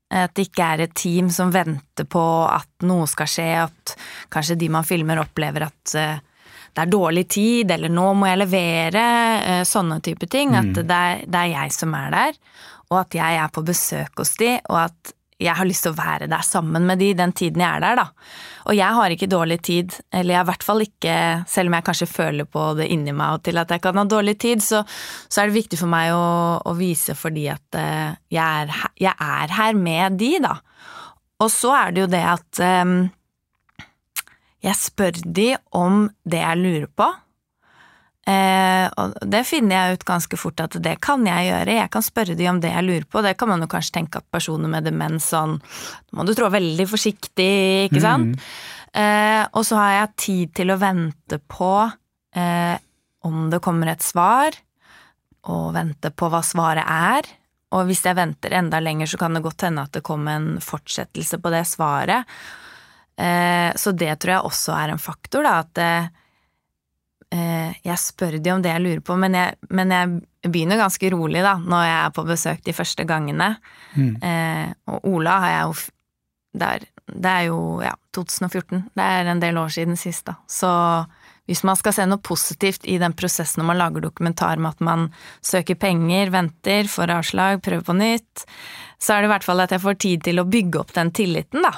At 0.09 0.33
det 0.39 0.47
ikke 0.49 0.71
er 0.73 0.87
et 0.87 0.95
team 0.97 1.29
som 1.29 1.51
venter 1.53 2.07
på 2.09 2.23
at 2.49 2.87
noe 2.89 3.05
skal 3.11 3.29
skje, 3.29 3.49
at 3.67 3.93
kanskje 4.33 4.57
de 4.57 4.71
man 4.73 4.87
filmer 4.89 5.21
opplever 5.21 5.67
at 5.67 5.95
eh, 6.01 6.23
det 6.73 6.81
er 6.81 6.93
dårlig 6.95 7.27
tid, 7.29 7.75
eller 7.75 7.93
nå 7.93 8.07
må 8.17 8.31
jeg 8.31 8.41
levere, 8.41 9.03
eh, 9.43 9.61
sånne 9.69 9.99
type 10.05 10.25
ting. 10.33 10.55
At 10.57 10.73
det 10.79 10.87
er, 10.97 11.21
det 11.29 11.43
er 11.43 11.53
jeg 11.53 11.77
som 11.77 11.93
er 11.99 12.15
der, 12.15 12.41
og 12.89 13.01
at 13.03 13.17
jeg 13.19 13.39
er 13.43 13.53
på 13.53 13.65
besøk 13.67 14.21
hos 14.21 14.37
de, 14.41 14.57
og 14.69 14.83
at 14.89 15.15
jeg 15.39 15.55
har 15.55 15.69
lyst 15.69 15.85
til 15.87 15.93
å 15.95 15.99
være 15.99 16.27
der 16.31 16.43
sammen 16.43 16.87
med 16.89 16.99
de 16.99 17.13
den 17.15 17.31
tiden 17.37 17.63
jeg 17.63 17.71
er 17.71 17.83
der, 17.85 18.01
da. 18.01 18.07
Og 18.67 18.75
jeg 18.75 18.97
har 18.97 19.15
ikke 19.15 19.29
dårlig 19.31 19.61
tid, 19.69 19.95
eller 20.11 20.35
jeg 20.35 20.45
i 20.45 20.49
hvert 20.49 20.67
fall 20.67 20.83
ikke, 20.83 21.15
selv 21.47 21.71
om 21.71 21.77
jeg 21.79 21.87
kanskje 21.87 22.09
føler 22.11 22.49
på 22.51 22.65
det 22.81 22.89
inni 22.91 23.15
meg 23.15 23.37
og 23.37 23.45
til 23.47 23.61
at 23.63 23.71
jeg 23.71 23.85
kan 23.85 24.01
ha 24.01 24.05
dårlig 24.09 24.35
tid, 24.43 24.65
så, 24.65 24.83
så 25.31 25.43
er 25.43 25.51
det 25.51 25.59
viktig 25.61 25.79
for 25.79 25.91
meg 25.93 26.11
å, 26.17 26.25
å 26.59 26.75
vise 26.79 27.15
fordi 27.19 27.47
at 27.53 27.79
eh, 27.79 28.19
jeg 28.35 28.65
er, 28.65 28.75
jeg 28.99 29.15
er 29.15 29.55
her 29.61 29.79
med 29.79 30.19
de, 30.19 30.33
da. 30.43 30.57
Og 31.39 31.53
så 31.55 31.71
er 31.85 31.95
det 31.95 32.03
jo 32.03 32.11
det 32.11 32.25
at 32.27 32.63
um, 32.83 32.99
jeg 34.67 34.75
spør 34.75 35.23
de 35.23 35.53
om 35.79 36.09
det 36.27 36.43
jeg 36.43 36.63
lurer 36.65 36.91
på. 36.99 37.07
Eh, 38.29 38.87
og 39.01 39.15
det 39.25 39.41
finner 39.49 39.77
jeg 39.77 39.99
ut 39.99 40.09
ganske 40.09 40.39
fort 40.41 40.61
at 40.61 40.77
det 40.85 40.99
kan 41.05 41.25
jeg 41.27 41.49
gjøre. 41.49 41.77
Jeg 41.79 41.93
kan 41.95 42.05
spørre 42.05 42.37
de 42.37 42.49
om 42.51 42.59
det 42.61 42.73
jeg 42.75 42.85
lurer 42.85 43.07
på. 43.09 43.23
Det 43.25 43.37
kan 43.41 43.49
man 43.53 43.65
jo 43.65 43.71
kanskje 43.73 43.95
tenke 44.01 44.21
at 44.21 44.29
personer 44.35 44.69
med 44.73 44.85
demens 44.89 45.31
sånn 45.33 45.57
Nå 45.59 46.19
må 46.19 46.27
du 46.29 46.35
trå 46.37 46.51
veldig 46.53 46.89
forsiktig, 46.91 47.53
ikke 47.89 48.03
sant? 48.05 48.45
Eh, 48.93 49.45
og 49.53 49.65
så 49.69 49.81
har 49.81 49.95
jeg 49.95 50.15
tid 50.25 50.55
til 50.61 50.73
å 50.73 50.79
vente 50.81 51.41
på 51.41 51.73
eh, 52.37 52.77
om 53.29 53.49
det 53.53 53.61
kommer 53.65 53.93
et 53.93 54.05
svar, 54.05 54.57
og 55.49 55.75
vente 55.77 56.11
på 56.13 56.29
hva 56.33 56.41
svaret 56.45 56.85
er. 56.89 57.29
Og 57.77 57.89
hvis 57.89 58.05
jeg 58.05 58.17
venter 58.17 58.55
enda 58.57 58.81
lenger, 58.81 59.11
så 59.11 59.21
kan 59.21 59.37
det 59.37 59.45
godt 59.45 59.67
hende 59.67 59.85
at 59.85 59.93
det 59.97 60.05
kommer 60.05 60.39
en 60.39 60.63
fortsettelse 60.65 61.41
på 61.41 61.53
det 61.53 61.65
svaret. 61.69 62.29
Eh, 63.19 63.69
så 63.77 63.93
det 63.93 64.15
tror 64.21 64.35
jeg 64.37 64.49
også 64.49 64.77
er 64.77 64.95
en 64.95 65.03
faktor, 65.03 65.45
da, 65.45 65.59
at 65.65 65.83
eh, 65.85 66.11
jeg 67.31 68.01
spør 68.01 68.39
de 68.41 68.53
om 68.55 68.63
det 68.65 68.71
jeg 68.73 68.81
lurer 68.85 69.01
på, 69.05 69.17
men 69.21 69.35
jeg, 69.37 69.57
men 69.75 69.93
jeg 69.93 70.13
begynner 70.47 70.81
ganske 70.81 71.11
rolig 71.13 71.43
da, 71.45 71.57
når 71.61 71.85
jeg 71.85 71.99
er 71.99 72.17
på 72.17 72.25
besøk 72.29 72.65
de 72.67 72.75
første 72.77 73.05
gangene. 73.09 73.51
Eh, 74.25 74.69
og 74.89 75.09
Ola 75.13 75.39
har 75.45 75.55
jeg 75.55 75.65
jo 75.67 75.75
der, 76.59 76.87
det 77.09 77.33
er, 77.33 77.47
jo 77.51 77.59
ja, 77.85 77.95
2014. 78.17 78.85
Det 78.97 79.05
er 79.05 79.31
en 79.31 79.43
del 79.43 79.59
år 79.61 79.73
siden 79.75 79.99
sist, 80.01 80.25
da. 80.29 80.39
Så 80.49 80.71
hvis 81.49 81.63
man 81.65 81.79
skal 81.81 81.95
se 81.97 82.07
noe 82.09 82.21
positivt 82.25 82.85
i 82.89 82.99
den 83.01 83.15
prosessen 83.17 83.63
når 83.63 83.69
man 83.71 83.81
lager 83.81 84.05
dokumentar 84.05 84.61
med 84.61 84.77
at 84.77 84.85
man 84.85 85.07
søker 85.45 85.79
penger, 85.81 86.33
venter, 86.35 86.91
får 86.91 87.15
avslag, 87.19 87.63
prøver 87.65 87.87
på 87.87 87.97
nytt, 87.97 88.45
så 89.01 89.15
er 89.15 89.23
det 89.23 89.31
i 89.31 89.33
hvert 89.35 89.47
fall 89.47 89.65
at 89.65 89.73
jeg 89.73 89.85
får 89.85 90.01
tid 90.05 90.27
til 90.29 90.43
å 90.43 90.49
bygge 90.49 90.83
opp 90.83 90.93
den 90.97 91.13
tilliten, 91.17 91.65
da. 91.65 91.75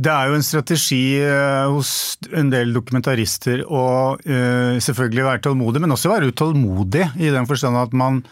Det 0.00 0.08
er 0.08 0.30
jo 0.30 0.36
en 0.38 0.44
strategi 0.44 1.02
eh, 1.20 1.66
hos 1.68 1.90
en 2.32 2.48
del 2.52 2.72
dokumentarister 2.72 3.66
å 3.68 3.82
eh, 4.16 4.78
selvfølgelig 4.80 5.26
være 5.26 5.42
tålmodig, 5.44 5.82
men 5.84 5.92
også 5.92 6.12
være 6.12 6.30
utålmodig 6.32 7.04
i 7.20 7.28
den 7.34 7.48
forstand 7.48 7.76
at 7.76 7.92
man, 7.92 8.22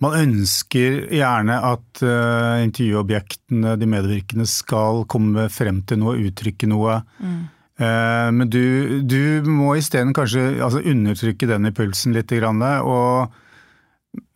man 0.00 0.16
ønsker 0.16 1.12
gjerne 1.12 1.58
at 1.74 2.00
eh, 2.06 2.64
intervjuobjektene, 2.64 3.76
de 3.76 3.90
medvirkende, 3.92 4.48
skal 4.48 5.04
komme 5.12 5.50
frem 5.52 5.82
til 5.84 6.00
noe, 6.00 6.16
uttrykke 6.30 6.70
noe. 6.72 7.02
Eh, 7.20 8.28
men 8.38 8.48
du, 8.48 9.04
du 9.04 9.44
må 9.44 9.74
isteden 9.76 10.16
kanskje 10.16 10.54
altså, 10.56 10.80
undertrykke 10.80 11.52
den 11.52 11.68
impulsen 11.68 12.16
litt, 12.16 12.32
grann, 12.32 12.64
og 12.80 13.36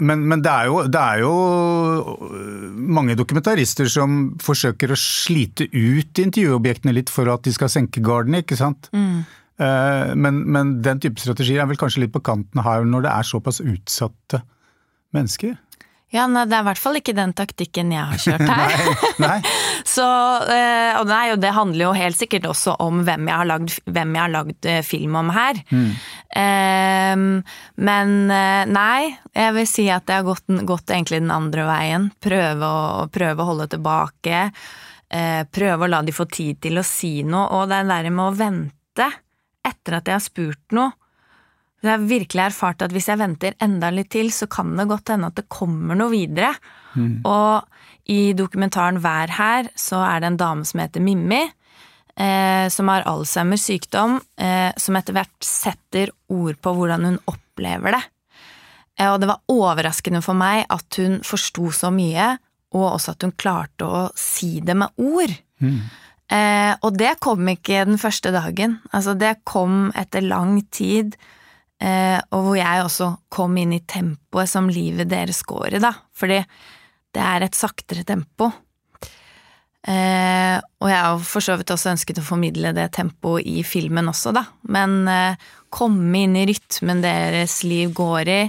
men, 0.05 0.21
men 0.31 0.43
det, 0.43 0.53
er 0.53 0.69
jo, 0.71 0.83
det 0.87 1.00
er 1.00 1.21
jo 1.25 1.33
mange 2.85 3.17
dokumentarister 3.19 3.88
som 3.91 4.35
forsøker 4.43 4.93
å 4.93 4.99
slite 4.99 5.69
ut 5.73 6.21
intervjuobjektene 6.21 6.95
litt 6.97 7.12
for 7.12 7.31
at 7.33 7.47
de 7.47 7.55
skal 7.55 7.73
senke 7.73 8.03
garden, 8.05 8.37
ikke 8.41 8.59
sant? 8.61 8.91
Mm. 8.95 9.25
Men, 10.19 10.41
men 10.50 10.71
den 10.83 10.99
type 10.99 11.23
strategier 11.23 11.62
er 11.62 11.69
vel 11.71 11.79
kanskje 11.79 12.00
litt 12.03 12.14
på 12.14 12.25
kanten 12.26 12.59
her 12.67 12.83
når 12.88 13.05
det 13.07 13.12
er 13.12 13.29
såpass 13.29 13.61
utsatte 13.62 14.41
mennesker? 15.14 15.55
Ja, 16.12 16.28
nei, 16.30 16.44
det 16.46 16.54
er 16.54 16.62
i 16.62 16.66
hvert 16.68 16.78
fall 16.78 16.99
ikke 17.00 17.14
den 17.16 17.32
taktikken 17.34 17.90
jeg 17.90 18.04
har 18.06 18.20
kjørt 18.23 18.44
her. 18.46 18.90
Nei? 19.25 19.38
Så, 19.94 20.04
eh, 20.52 20.94
og 20.99 21.08
nei, 21.11 21.25
og 21.34 21.40
det 21.42 21.50
handler 21.56 21.88
jo 21.88 21.94
helt 21.96 22.18
sikkert 22.18 22.46
også 22.50 22.76
om 22.82 23.02
hvem 23.06 23.28
jeg 23.28 23.40
har 23.40 23.49
lagd, 23.49 23.75
jeg 23.88 24.14
har 24.14 24.32
lagd 24.32 24.68
eh, 24.70 24.80
film 24.87 25.18
om 25.20 25.32
her. 25.34 25.58
Ehm, 26.38 27.26
men 27.88 28.14
eh, 28.30 28.62
nei, 28.70 29.11
jeg 29.34 29.56
vil 29.58 29.68
si 29.68 29.88
at 29.92 30.06
det 30.08 30.20
har 30.20 30.26
gått, 30.28 30.46
gått 30.66 30.94
egentlig 30.94 31.20
den 31.25 31.34
andre 31.34 31.66
veien. 31.68 32.08
Prøve 32.23 32.70
å, 32.70 33.06
prøve 33.12 33.42
å 33.42 33.50
holde 33.52 33.68
tilbake. 33.75 34.49
prøve 35.54 35.84
å 35.84 35.90
la 35.90 36.02
de 36.02 36.12
få 36.14 36.25
tid 36.26 36.62
til 36.62 36.78
å 36.78 36.87
si 36.87 37.23
noe. 37.23 37.46
Og 37.58 37.68
det 37.70 37.84
der 37.90 38.11
med 38.11 38.25
å 38.28 38.34
vente 38.34 39.11
etter 39.64 39.99
at 39.99 40.08
jeg 40.08 40.16
har 40.16 40.25
spurt 40.25 40.75
noe. 40.76 40.94
Jeg 41.85 41.93
har 41.93 42.07
virkelig 42.09 42.43
erfart 42.47 42.83
at 42.85 42.95
hvis 42.95 43.11
jeg 43.11 43.21
venter 43.21 43.57
enda 43.62 43.91
litt 43.93 44.11
til, 44.14 44.31
så 44.33 44.49
kan 44.50 44.73
det 44.79 44.88
godt 44.91 45.12
hende 45.12 45.29
at 45.29 45.37
det 45.37 45.50
kommer 45.53 45.99
noe 45.99 46.12
videre. 46.12 46.55
Og 47.29 48.11
i 48.11 48.33
dokumentaren 48.37 49.00
Vær 49.05 49.33
her, 49.37 49.69
så 49.76 50.00
er 50.05 50.23
det 50.23 50.33
en 50.33 50.41
dame 50.41 50.69
som 50.69 50.81
heter 50.81 51.05
Mimmi, 51.05 51.43
eh, 52.17 52.67
som 52.73 52.91
har 52.93 53.07
Alzheimers 53.09 53.64
sykdom, 53.69 54.19
eh, 54.37 54.71
som 54.76 54.97
etter 54.97 55.17
hvert 55.17 55.45
setter 55.45 56.12
ord 56.33 56.61
på 56.61 56.75
hvordan 56.76 57.09
hun 57.09 57.21
opplever 57.31 57.97
det. 57.97 58.03
Eh, 58.99 59.11
og 59.11 59.21
det 59.21 59.31
var 59.31 59.43
overraskende 59.50 60.23
for 60.25 60.38
meg 60.38 60.64
at 60.73 61.00
hun 61.00 61.21
forsto 61.26 61.71
så 61.75 61.91
mye, 61.95 62.35
og 62.75 62.88
også 62.95 63.14
at 63.14 63.26
hun 63.26 63.37
klarte 63.38 63.87
å 63.87 64.07
si 64.19 64.59
det 64.64 64.76
med 64.79 64.95
ord. 65.00 65.37
Eh, 66.33 66.73
og 66.81 66.97
det 66.99 67.17
kom 67.23 67.49
ikke 67.53 67.85
den 67.87 68.00
første 68.00 68.33
dagen. 68.35 68.79
Altså, 68.93 69.14
det 69.19 69.45
kom 69.49 69.91
etter 69.97 70.25
lang 70.25 70.59
tid, 70.75 71.17
og 71.85 72.47
hvor 72.47 72.55
jeg 72.57 72.85
også 72.85 73.09
kom 73.33 73.57
inn 73.61 73.75
i 73.76 73.83
tempoet 73.85 74.49
som 74.49 74.71
livet 74.73 75.11
deres 75.11 75.43
går 75.45 75.76
i, 75.76 75.83
da. 75.83 75.91
Fordi 76.17 76.38
det 77.14 77.23
er 77.23 77.45
et 77.47 77.59
saktere 77.59 78.05
tempo. 78.07 78.50
Eh, 79.85 80.57
og 80.81 80.88
jeg 80.88 80.97
har 80.97 81.25
for 81.29 81.45
så 81.45 81.59
vidt 81.61 81.73
også 81.75 81.91
ønsket 81.93 82.23
å 82.23 82.25
formidle 82.25 82.73
det 82.76 82.87
tempoet 82.97 83.45
i 83.45 83.61
filmen 83.69 84.09
også, 84.09 84.33
da. 84.33 84.47
Men 84.73 85.03
eh, 85.11 85.41
komme 85.75 86.25
inn 86.25 86.38
i 86.41 86.47
rytmen 86.49 87.03
deres 87.05 87.59
liv 87.69 87.93
går 87.97 88.31
i. 88.33 88.41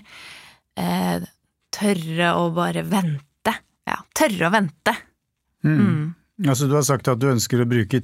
Eh, 0.80 1.25
tørre 1.75 2.32
å 2.39 2.48
bare 2.56 2.86
vente. 2.88 3.56
Ja, 3.86 4.00
tørre 4.15 4.48
å 4.48 4.54
vente. 4.54 4.96
Altså 6.46 6.68
Du 6.70 6.75
har 6.77 6.86
sagt 6.88 7.08
at 7.12 7.20
du 7.20 7.30
ønsker 7.32 7.62
å 7.62 7.70
bruke 7.70 8.01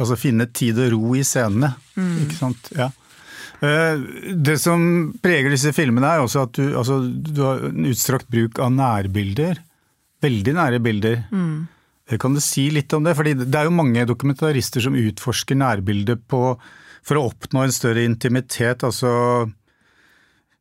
Altså 0.00 0.16
finne 0.16 0.46
tid 0.48 0.78
og 0.80 0.86
ro 0.94 1.10
i 1.20 1.22
scenene, 1.26 1.68
ikke 2.22 2.36
sant? 2.38 2.70
Ja. 2.72 2.86
Eh, 3.62 4.00
Det 4.34 4.58
som 4.58 5.12
preger 5.22 5.54
disse 5.54 5.72
filmene 5.76 6.14
er 6.16 6.24
også 6.24 6.46
at 6.48 6.58
du, 6.58 6.64
altså, 6.78 7.00
du 7.06 7.42
har 7.44 7.68
en 7.70 7.86
utstrakt 7.92 8.28
bruk 8.32 8.58
av 8.62 8.72
nærbilder. 8.74 9.62
Veldig 10.22 10.54
nære 10.58 10.82
bilder. 10.82 11.24
Mm. 11.30 11.68
Kan 12.20 12.34
du 12.36 12.42
si 12.44 12.68
litt 12.74 12.92
om 12.92 13.06
det? 13.06 13.14
Fordi 13.18 13.34
det 13.38 13.54
er 13.56 13.68
jo 13.68 13.74
mange 13.74 14.04
dokumentarister 14.06 14.82
som 14.84 14.98
utforsker 14.98 15.58
nærbildet 15.58 16.26
på, 16.30 16.56
for 17.02 17.18
å 17.18 17.26
oppnå 17.30 17.64
en 17.64 17.74
større 17.74 18.04
intimitet. 18.04 18.84
altså 18.84 19.50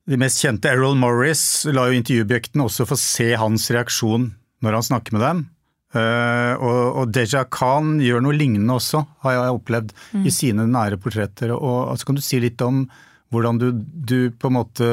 de 0.10 0.18
mest 0.18 0.42
kjente, 0.42 0.70
Errol 0.70 0.98
Morris, 0.98 1.64
la 1.70 1.86
jo 1.88 1.96
intervjuobjektene 1.96 2.66
også 2.66 2.88
få 2.90 2.98
se 3.00 3.30
hans 3.38 3.70
reaksjon 3.72 4.32
når 4.66 4.78
han 4.78 4.88
snakker 4.88 5.16
med 5.16 5.24
dem. 5.24 5.44
Eh, 5.92 6.54
og, 6.56 6.80
og 7.02 7.12
Deja 7.12 7.44
Khan 7.52 7.98
gjør 8.04 8.24
noe 8.24 8.38
lignende 8.38 8.78
også, 8.78 9.04
har 9.26 9.36
jeg 9.36 9.58
opplevd, 9.58 9.94
i 10.24 10.34
sine 10.34 10.68
nære 10.70 11.00
portretter. 11.02 11.54
Og, 11.58 11.92
altså, 11.92 12.10
kan 12.10 12.20
du 12.20 12.24
si 12.26 12.40
litt 12.44 12.62
om 12.66 12.86
hvordan 13.32 13.60
du, 13.60 13.70
du 13.76 14.32
på 14.36 14.52
en 14.52 14.58
måte 14.60 14.90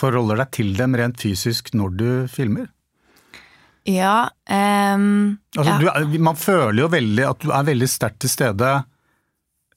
forholder 0.00 0.42
deg 0.42 0.52
til 0.54 0.74
dem 0.78 0.94
rent 0.98 1.20
fysisk 1.20 1.72
når 1.76 1.96
du 1.98 2.08
filmer? 2.30 2.70
Ja, 3.88 4.28
um, 4.46 5.38
Altså, 5.56 5.72
ja. 5.82 5.92
du 6.04 6.18
man 6.22 6.36
føler 6.38 6.82
jo 6.82 6.90
veldig 6.92 7.24
at 7.26 7.40
du 7.42 7.52
er 7.54 7.68
veldig 7.72 7.90
sterkt 7.90 8.22
til 8.24 8.38
stede, 8.38 8.78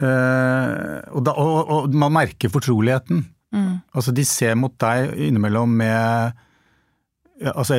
Uh, 0.04 1.00
og, 1.14 1.22
da, 1.24 1.32
og, 1.40 1.70
og 1.72 1.94
man 1.96 2.12
merker 2.12 2.52
fortroligheten. 2.52 3.22
Altså, 3.94 4.12
de 4.12 4.26
ser 4.28 4.56
mot 4.60 4.74
deg 4.82 5.14
innimellom 5.30 5.76
med 5.78 6.34
ja, 7.40 7.54
Altså, 7.54 7.78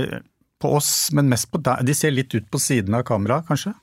på 0.65 0.73
oss, 0.79 1.13
men 1.13 1.29
mest 1.31 1.51
på 1.53 1.61
deg. 1.63 1.85
De 1.85 1.95
ser 1.97 2.15
litt 2.15 2.35
ut 2.35 2.49
på 2.51 2.61
siden 2.63 2.97
av 2.97 3.05
kameraet, 3.09 3.47
kanskje? 3.51 3.75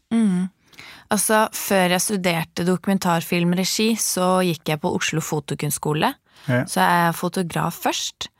Altså, 1.11 1.45
før 1.55 1.95
jeg 1.95 2.03
studerte 2.03 2.65
dokumentarfilmregi, 2.67 3.93
så 3.99 4.39
gikk 4.47 4.73
jeg 4.73 4.81
på 4.81 4.93
Oslo 4.97 5.23
fotokunstskole. 5.23 6.13
Ja. 6.47 6.61
Så 6.65 6.79
jeg 6.79 7.09
er 7.09 7.17
fotograf 7.17 7.81
først. 7.83 8.31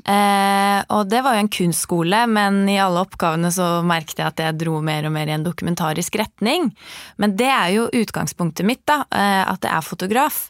Eh, 0.00 0.80
og 0.96 1.10
det 1.12 1.20
var 1.24 1.36
jo 1.36 1.44
en 1.44 1.52
kunstskole, 1.52 2.22
men 2.32 2.62
i 2.72 2.78
alle 2.80 3.02
oppgavene 3.04 3.50
så 3.52 3.68
merket 3.86 4.22
jeg 4.22 4.32
at 4.32 4.42
jeg 4.42 4.58
dro 4.62 4.78
mer 4.84 5.06
og 5.06 5.14
mer 5.14 5.30
i 5.30 5.36
en 5.36 5.46
dokumentarisk 5.46 6.18
retning. 6.20 6.70
Men 7.20 7.36
det 7.38 7.50
er 7.52 7.74
jo 7.76 7.88
utgangspunktet 8.00 8.66
mitt, 8.66 8.82
da, 8.88 9.02
eh, 9.12 9.44
at 9.44 9.66
jeg 9.66 9.74
er 9.76 9.86
fotograf. 9.86 10.42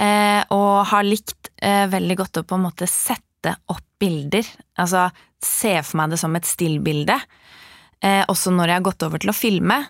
Eh, 0.00 0.42
og 0.54 0.86
har 0.90 1.06
likt 1.06 1.50
eh, 1.60 1.86
veldig 1.90 2.16
godt 2.22 2.40
å 2.40 2.46
på 2.46 2.56
en 2.56 2.66
måte 2.68 2.88
sette 2.90 3.29
opp 3.48 3.86
bilder. 4.00 4.46
Altså 4.80 5.08
se 5.40 5.78
for 5.84 6.00
meg 6.00 6.12
det 6.12 6.20
som 6.20 6.36
et 6.36 6.48
stillbilde. 6.48 7.16
Eh, 8.04 8.22
også 8.28 8.52
når 8.54 8.70
jeg 8.70 8.80
har 8.80 8.86
gått 8.90 9.04
over 9.06 9.22
til 9.22 9.32
å 9.32 9.36
filme. 9.36 9.80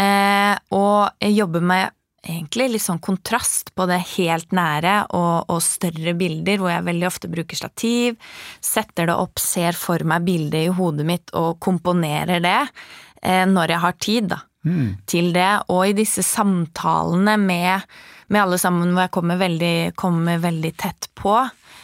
Eh, 0.00 0.54
og 0.72 1.20
jeg 1.20 1.36
jobber 1.36 1.64
med 1.72 1.98
egentlig 2.22 2.68
litt 2.76 2.84
sånn 2.84 3.02
kontrast 3.02 3.72
på 3.74 3.86
det 3.90 3.98
helt 4.14 4.52
nære 4.54 4.94
og, 5.10 5.50
og, 5.50 5.58
større 5.64 6.14
bilder, 6.18 6.60
hvor 6.60 6.70
jeg 6.70 6.86
veldig 6.86 7.08
ofte 7.08 7.30
bruker 7.32 7.58
stativ, 7.58 8.16
setter 8.62 9.10
det 9.10 9.16
opp, 9.18 9.42
ser 9.42 9.76
for 9.78 10.04
meg 10.06 10.26
bildet 10.28 10.68
i 10.68 10.76
hodet 10.76 11.06
mitt 11.08 11.34
og 11.38 11.58
komponerer 11.62 12.42
det 12.44 12.60
eh, 12.60 13.44
når 13.50 13.74
jeg 13.74 13.84
har 13.86 13.98
tid, 13.98 14.32
da. 14.36 14.42
Mm. 14.62 14.90
Til 15.10 15.32
det, 15.34 15.50
og 15.74 15.88
i 15.88 15.94
disse 15.98 16.22
samtalene 16.22 17.34
med, 17.42 17.88
med 18.30 18.44
alle 18.44 18.60
sammen 18.62 18.92
hvor 18.92 19.08
jeg 19.08 19.14
kommer 19.16 19.40
veldig, 19.40 19.74
kommer 19.98 20.38
veldig 20.38 20.70
tett 20.78 21.10
på, 21.18 21.34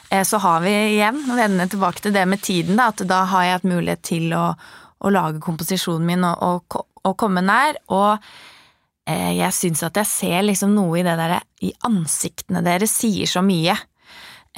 så 0.08 0.38
har 0.40 0.62
vi 0.64 0.70
igjen, 0.94 1.18
vende 1.36 1.66
tilbake 1.68 2.00
til 2.00 2.14
det 2.14 2.22
med 2.30 2.40
tiden, 2.40 2.78
da, 2.80 2.88
at 2.92 3.02
da 3.04 3.24
har 3.28 3.42
jeg 3.44 3.56
hatt 3.58 3.66
mulighet 3.68 4.04
til 4.08 4.30
å, 4.32 4.44
å 5.04 5.10
lage 5.12 5.42
komposisjonen 5.44 6.06
min 6.08 6.24
og, 6.24 6.64
og, 6.72 6.86
og 7.04 7.16
komme 7.20 7.42
nær. 7.44 7.76
og 7.92 8.24
Eh, 9.08 9.34
jeg 9.38 9.56
syns 9.56 9.84
at 9.86 9.96
jeg 10.02 10.10
ser 10.10 10.42
liksom 10.44 10.74
noe 10.76 11.00
i 11.00 11.04
det 11.06 11.14
derre 11.16 11.40
I 11.64 11.72
ansiktene 11.88 12.60
deres 12.64 12.92
sier 13.00 13.30
så 13.30 13.42
mye. 13.44 13.76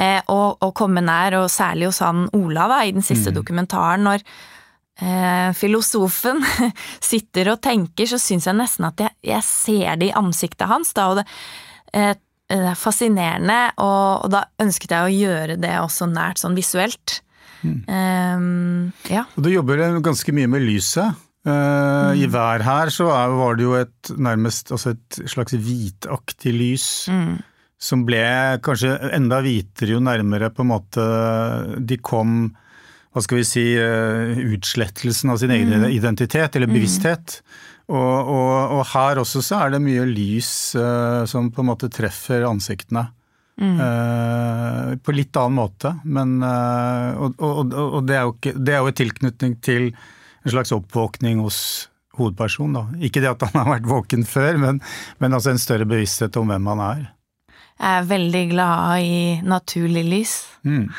Eh, 0.00 0.21
og, 0.33 0.62
og 0.64 0.73
komme 0.76 1.02
nær, 1.04 1.37
og 1.42 1.50
særlig 1.52 1.90
hos 1.90 2.00
han 2.04 2.26
Olav 2.37 2.73
da, 2.73 2.80
i 2.87 2.95
den 2.97 3.04
siste 3.04 3.30
mm. 3.30 3.37
dokumentaren, 3.37 4.07
når 4.07 4.25
eh, 5.02 5.50
filosofen 5.59 6.42
sitter 7.11 7.52
og 7.52 7.61
tenker, 7.62 8.09
så 8.11 8.19
syns 8.23 8.49
jeg 8.49 8.59
nesten 8.59 8.88
at 8.88 9.04
jeg, 9.04 9.16
jeg, 9.33 9.47
ser 9.47 10.00
det 10.00 10.11
i 10.11 10.16
ansiktet 10.19 10.71
hans, 10.71 10.95
da, 10.97 11.11
og 11.12 11.21
det, 11.21 11.26
eh, 11.95 12.14
fascinerende, 12.78 13.59
og, 13.78 14.26
og, 14.26 14.30
da 14.35 14.45
ønsket 14.62 14.95
jeg 14.95 15.07
å 15.07 15.14
gjøre 15.14 15.59
det 15.61 15.75
også 15.80 16.09
nært 16.11 16.42
sånn 16.42 16.59
visuelt. 16.59 17.21
Mm. 17.61 17.80
Um, 17.87 18.92
ja. 19.11 19.26
Og 19.37 19.45
du 19.45 19.50
jobber 19.52 19.83
ganske 20.04 20.35
mye 20.37 20.50
med 20.50 20.64
lyset. 20.64 21.19
Uh, 21.47 21.52
mm. 22.12 22.21
I 22.21 22.26
vær 22.33 22.64
her 22.64 22.92
så 22.92 23.09
er, 23.14 23.37
var 23.37 23.57
det 23.57 23.64
jo 23.64 23.76
et 23.78 24.11
nærmest 24.21 24.73
altså 24.75 24.95
et 24.97 25.21
slags 25.30 25.57
hvitaktig 25.57 26.52
lys. 26.57 26.88
Mm. 27.12 27.38
Som 27.80 28.04
ble 28.04 28.25
kanskje 28.64 28.92
enda 29.16 29.38
hvitere 29.40 29.95
jo 29.95 30.02
nærmere 30.04 30.50
på 30.52 30.66
en 30.66 30.73
måte 30.75 31.04
de 31.80 31.97
kom 31.97 32.50
hva 33.11 33.23
skal 33.25 33.40
vi 33.40 33.47
si, 33.49 33.64
uh, 33.75 34.37
utslettelsen 34.54 35.33
av 35.33 35.40
sin 35.40 35.50
egen 35.50 35.73
mm. 35.83 35.88
identitet, 35.97 36.54
eller 36.54 36.71
mm. 36.71 36.76
bevissthet. 36.76 37.40
Og, 37.90 38.30
og, 38.30 38.76
og, 38.78 38.82
her 38.92 39.18
også 39.18 39.42
så 39.42 39.64
er 39.64 39.75
det 39.75 39.82
mye 39.82 40.04
lys 40.06 40.50
uh, 40.78 41.26
som 41.26 41.50
på 41.50 41.64
en 41.64 41.70
måte 41.73 41.90
treffer 41.92 42.47
ansiktene. 42.49 43.11
Mm. 43.61 43.76
på 45.04 45.12
litt 45.12 45.37
annen 45.37 45.59
måte, 45.59 45.90
men 46.09 46.38
Og, 46.40 47.35
og 47.44 47.99
det, 48.09 48.14
er 48.16 48.23
jo 48.23 48.30
ikke, 48.32 48.52
det 48.56 48.73
er 48.73 48.78
jo 48.80 48.88
et 48.88 48.97
tilknytning 48.97 49.59
til 49.61 49.90
en 49.90 50.54
slags 50.54 50.73
oppvåkning 50.73 51.42
hos 51.44 51.90
hovedpersonen. 52.16 52.78
Da. 52.78 53.04
Ikke 53.04 53.23
det 53.23 53.32
at 53.35 53.44
han 53.44 53.61
har 53.61 53.73
vært 53.75 53.88
våken 53.90 54.26
før, 54.28 54.59
men, 54.61 54.80
men 55.20 55.37
altså 55.37 55.52
en 55.52 55.62
større 55.62 55.88
bevissthet 55.88 56.37
om 56.40 56.50
hvem 56.50 56.73
han 56.73 56.85
er. 56.87 57.06
Jeg 57.80 57.97
er 57.97 58.11
veldig 58.11 58.44
glad 58.50 59.06
i 59.06 59.20
naturlig 59.47 60.04
lys. 60.09 60.35
Mm. 60.68 60.90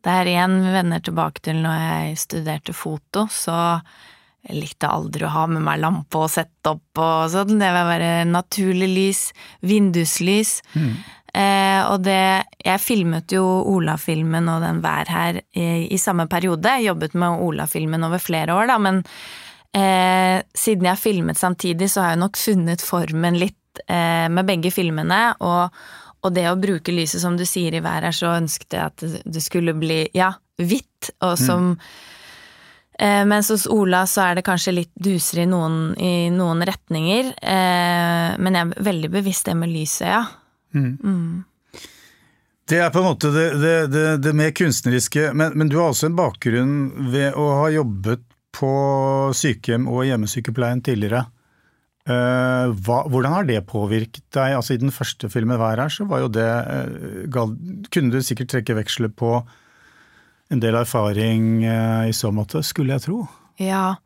Det 0.00 0.12
er 0.14 0.30
igjen 0.30 0.60
vender 0.72 1.02
tilbake 1.04 1.42
til 1.44 1.58
når 1.64 1.80
jeg 1.84 2.20
studerte 2.22 2.74
foto, 2.76 3.26
så 3.34 3.56
jeg 4.48 4.56
likte 4.56 4.88
aldri 4.88 5.26
å 5.26 5.32
ha 5.34 5.44
med 5.50 5.62
meg 5.66 5.82
lampe 5.82 6.20
og 6.22 6.30
sette 6.32 6.72
opp 6.72 7.00
og 7.00 7.28
sånn. 7.32 7.58
Det 7.60 7.70
vil 7.74 7.88
være 7.90 8.10
naturlig 8.28 8.88
lys, 8.88 9.22
vinduslys. 9.68 10.60
Mm. 10.72 10.94
Eh, 11.30 11.80
og 11.86 12.00
det 12.02 12.42
Jeg 12.58 12.82
filmet 12.82 13.30
jo 13.30 13.44
Ola-filmen 13.70 14.48
og 14.50 14.64
den 14.64 14.80
Vær 14.82 15.06
her 15.12 15.38
i, 15.54 15.86
i, 15.86 15.98
samme 16.00 16.26
periode. 16.26 16.72
Jeg 16.80 16.90
jobbet 16.90 17.14
med 17.14 17.44
Ola-filmen 17.46 18.08
over 18.08 18.18
flere 18.18 18.56
år, 18.56 18.66
da, 18.72 18.78
men 18.82 19.02
eh, 19.76 20.42
siden 20.56 20.88
jeg 20.90 21.02
filmet 21.04 21.38
samtidig, 21.38 21.90
så 21.92 22.02
har 22.02 22.14
jeg 22.14 22.22
nok 22.24 22.40
funnet 22.40 22.84
formen 22.84 23.38
litt 23.38 23.84
eh, 23.86 24.26
med 24.32 24.48
begge 24.48 24.72
filmene. 24.74 25.22
Og, 25.38 25.82
og, 26.24 26.32
det 26.34 26.48
å 26.50 26.58
bruke 26.60 26.94
lyset, 26.96 27.22
som 27.22 27.38
du 27.38 27.46
sier, 27.48 27.76
i 27.76 27.84
Vær 27.84 28.08
her, 28.08 28.16
så 28.16 28.34
ønsket 28.40 28.76
jeg 28.76 28.88
at 28.88 29.26
det 29.36 29.44
skulle 29.44 29.76
bli, 29.78 30.02
ja, 30.16 30.32
hvitt, 30.60 31.12
og 31.20 31.36
mm. 31.36 31.44
som 31.44 31.74
mm. 31.76 31.92
Mens 33.00 33.48
hos 33.48 33.64
Ola 33.70 34.02
så 34.04 34.26
er 34.26 34.36
det 34.36 34.44
kanskje 34.44 34.74
litt 34.76 34.90
dusere 35.00 35.46
i 35.46 35.48
noen, 35.48 35.94
i 35.96 36.28
noen 36.34 36.60
retninger. 36.68 37.30
Eh, 37.40 38.34
men 38.36 38.58
jeg 38.58 38.66
er 38.66 38.88
veldig 38.90 39.10
bevisst 39.14 39.48
det 39.48 39.54
med 39.56 39.72
lyset, 39.72 40.10
ja. 40.10 40.24
Mm. 40.76 40.92
Mm. 41.00 41.86
Det 42.70 42.78
er 42.78 42.92
på 42.94 43.00
en 43.00 43.08
måte 43.08 43.32
det, 43.34 43.46
det, 43.58 43.74
det, 43.90 44.04
det 44.22 44.32
mer 44.36 44.52
kunstneriske, 44.54 45.32
men, 45.34 45.56
men, 45.58 45.70
du 45.70 45.80
har 45.80 45.90
også 45.90 46.10
en 46.10 46.18
bakgrunn 46.18 46.74
ved 47.10 47.34
å 47.34 47.46
ha 47.64 47.70
jobbet 47.74 48.22
på 48.54 48.70
sykehjem 49.34 49.88
og 49.90 50.04
hjemmesykepleien 50.06 50.82
tidligere. 50.86 51.24
Uh, 52.08 52.70
hva, 52.86 53.02
hvordan 53.10 53.34
har 53.34 53.48
det 53.48 53.58
påvirket 53.68 54.22
deg? 54.34 54.54
Altså 54.56 54.74
I 54.74 54.80
den 54.82 54.94
første 54.94 55.28
filmen 55.30 55.58
hver 55.60 55.82
her, 55.82 55.92
så 55.92 56.06
var 56.10 56.22
jo 56.24 56.30
det 56.32 56.46
uh, 56.48 57.34
Kunne 57.92 58.14
du 58.14 58.22
sikkert 58.24 58.54
trekke 58.54 58.78
veksler 58.78 59.12
på 59.12 59.34
en 60.50 60.62
del 60.62 60.78
erfaring 60.78 61.64
uh, 61.64 62.08
i 62.08 62.14
så 62.16 62.32
måte, 62.34 62.62
skulle 62.66 62.96
jeg 62.96 63.06
tro. 63.06 63.24
Ja. 63.60 64.00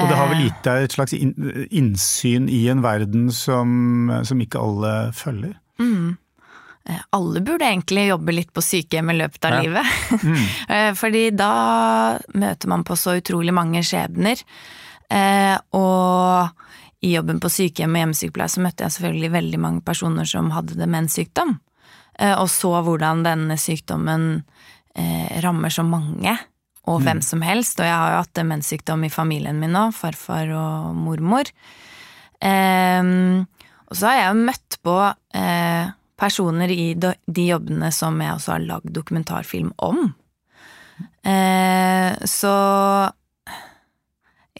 Og 0.00 0.08
det 0.08 0.16
har 0.18 0.30
vel 0.32 0.46
gitt 0.46 0.64
deg 0.64 0.86
et 0.86 0.94
slags 0.96 1.12
innsyn 1.14 2.48
i 2.50 2.64
en 2.72 2.80
verden 2.82 3.28
som, 3.34 4.10
som 4.26 4.40
ikke 4.42 4.58
alle 4.58 4.92
følger? 5.14 5.52
Mm. 5.78 6.16
Eh, 6.84 7.00
alle 7.10 7.40
burde 7.40 7.64
egentlig 7.64 8.08
jobbe 8.08 8.34
litt 8.34 8.52
på 8.54 8.62
sykehjem 8.64 9.12
i 9.12 9.18
løpet 9.20 9.44
av 9.46 9.56
ja. 9.56 9.62
livet. 9.62 9.98
Mm. 10.22 10.46
Eh, 10.72 10.90
fordi 10.96 11.26
da 11.36 11.52
møter 12.34 12.70
man 12.70 12.84
på 12.86 12.96
så 12.96 13.18
utrolig 13.20 13.54
mange 13.54 13.82
skjebner. 13.86 14.40
Eh, 15.12 15.56
og 15.76 17.04
i 17.04 17.12
jobben 17.16 17.42
på 17.42 17.50
sykehjem 17.52 17.96
og 17.96 18.02
hjemmesykepleie 18.02 18.54
så 18.54 18.62
møtte 18.64 18.86
jeg 18.86 18.96
selvfølgelig 18.96 19.32
veldig 19.36 19.60
mange 19.60 19.84
personer 19.84 20.28
som 20.28 20.52
hadde 20.54 20.78
demenssykdom. 20.78 21.58
Og 22.22 22.46
så 22.52 22.70
hvordan 22.84 23.22
denne 23.24 23.56
sykdommen 23.58 24.26
rammer 25.42 25.72
så 25.72 25.84
mange, 25.86 26.34
og 26.90 27.00
hvem 27.04 27.22
mm. 27.22 27.24
som 27.24 27.42
helst. 27.46 27.80
Og 27.80 27.86
jeg 27.88 27.96
har 27.96 28.12
jo 28.12 28.20
hatt 28.20 28.36
demenssykdom 28.36 29.06
i 29.06 29.12
familien 29.12 29.60
min 29.62 29.72
nå, 29.72 29.86
farfar 29.96 30.50
og 30.56 30.92
mormor. 30.98 31.48
Eh, 32.42 33.12
og 33.92 33.98
så 33.98 34.08
har 34.08 34.18
jeg 34.18 34.28
jo 34.30 34.46
møtt 34.48 34.78
på 34.84 34.96
eh, 35.36 35.92
personer 36.22 36.70
i 36.72 36.92
de 36.96 37.46
jobbene 37.46 37.90
som 37.94 38.20
jeg 38.22 38.36
også 38.36 38.54
har 38.54 38.66
lagd 38.66 38.92
dokumentarfilm 38.96 39.72
om. 39.82 40.06
Eh, 41.26 42.14
så 42.28 42.54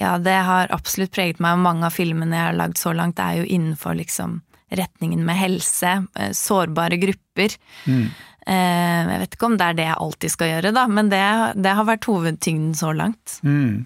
ja, 0.02 0.16
det 0.18 0.38
har 0.48 0.72
absolutt 0.74 1.14
preget 1.14 1.40
meg, 1.42 1.56
og 1.56 1.66
mange 1.66 1.86
av 1.86 1.94
filmene 1.94 2.38
jeg 2.38 2.48
har 2.50 2.58
lagd 2.58 2.80
så 2.80 2.94
langt, 2.96 3.22
er 3.22 3.42
jo 3.42 3.48
innenfor 3.48 3.96
liksom 3.98 4.40
retningen 4.72 5.24
med 5.26 5.38
helse, 5.38 5.94
eh, 6.16 6.32
sårbare 6.36 6.98
grupper. 7.00 7.56
Mm. 7.86 8.06
Eh, 8.46 9.00
jeg 9.12 9.22
vet 9.22 9.36
ikke 9.36 9.48
om 9.48 9.56
det 9.58 9.68
er 9.68 9.78
det 9.78 9.88
jeg 9.88 10.00
alltid 10.04 10.34
skal 10.34 10.52
gjøre, 10.52 10.74
da, 10.76 10.86
men 10.90 11.10
det, 11.12 11.24
det 11.62 11.74
har 11.78 11.88
vært 11.88 12.08
hovedtyngden 12.10 12.76
så 12.78 12.92
langt. 12.96 13.38
Mm. 13.46 13.84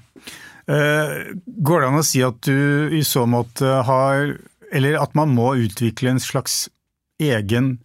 Eh, 0.67 1.17
går 1.47 1.83
det 1.83 1.91
an 1.91 2.01
å 2.01 2.07
si 2.07 2.23
at 2.27 2.41
du 2.47 2.95
i 2.97 3.03
så 3.07 3.27
måte 3.31 3.81
har 3.87 4.37
eller 4.75 4.99
at 4.99 5.13
man 5.15 5.31
må 5.35 5.53
utvikle 5.63 6.11
en 6.11 6.23
slags 6.23 6.67
egen 7.23 7.77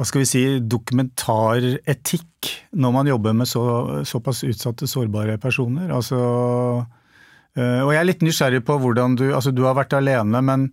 hva 0.00 0.06
skal 0.08 0.22
vi 0.22 0.28
si, 0.30 0.42
dokumentaretikk 0.64 2.48
når 2.80 2.92
man 2.94 3.08
jobber 3.10 3.34
med 3.36 3.48
så, 3.48 3.62
såpass 4.08 4.38
utsatte, 4.48 4.86
sårbare 4.88 5.34
personer. 5.36 5.90
Altså, 5.92 6.16
øh, 6.16 7.80
og 7.84 7.90
jeg 7.92 8.00
er 8.00 8.08
litt 8.08 8.24
nysgjerrig 8.24 8.62
på 8.64 8.78
hvordan 8.80 9.18
du 9.20 9.26
Altså, 9.28 9.52
du 9.52 9.66
har 9.66 9.76
vært 9.76 9.92
alene, 9.98 10.40
men, 10.40 10.70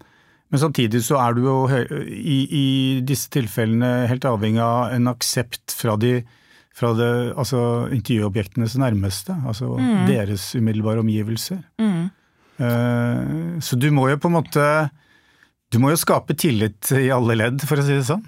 men 0.47 0.61
samtidig 0.61 1.03
så 1.03 1.19
er 1.19 1.35
du 1.35 1.41
jo 1.45 1.55
i, 1.71 2.37
i, 2.45 2.67
disse 3.07 3.31
tilfellene 3.33 4.07
helt 4.07 4.27
avhengig 4.27 4.61
av 4.63 4.93
en 4.95 5.11
aksept 5.11 5.75
fra 5.75 5.97
de 5.99 6.21
fra 6.77 6.91
det, 6.93 7.09
altså 7.33 7.59
intervjuobjektenes 7.89 8.75
nærmeste, 8.77 9.33
altså 9.49 9.71
mm. 9.81 10.03
deres 10.11 10.51
umiddelbare 10.53 11.01
omgivelser. 11.01 11.63
Mm. 11.81 12.03
Uh, 12.61 13.57
så 13.65 13.79
du 13.81 13.87
må 13.93 14.05
jo 14.11 14.19
på 14.21 14.29
en 14.29 14.35
måte 14.37 14.65
du 15.73 15.79
må 15.83 15.91
jo 15.91 15.99
skape 15.99 16.35
tillit 16.39 16.91
i 16.95 17.09
alle 17.11 17.35
ledd, 17.41 17.65
for 17.67 17.81
å 17.81 17.85
si 17.85 17.97
det 17.97 18.05
sånn? 18.07 18.23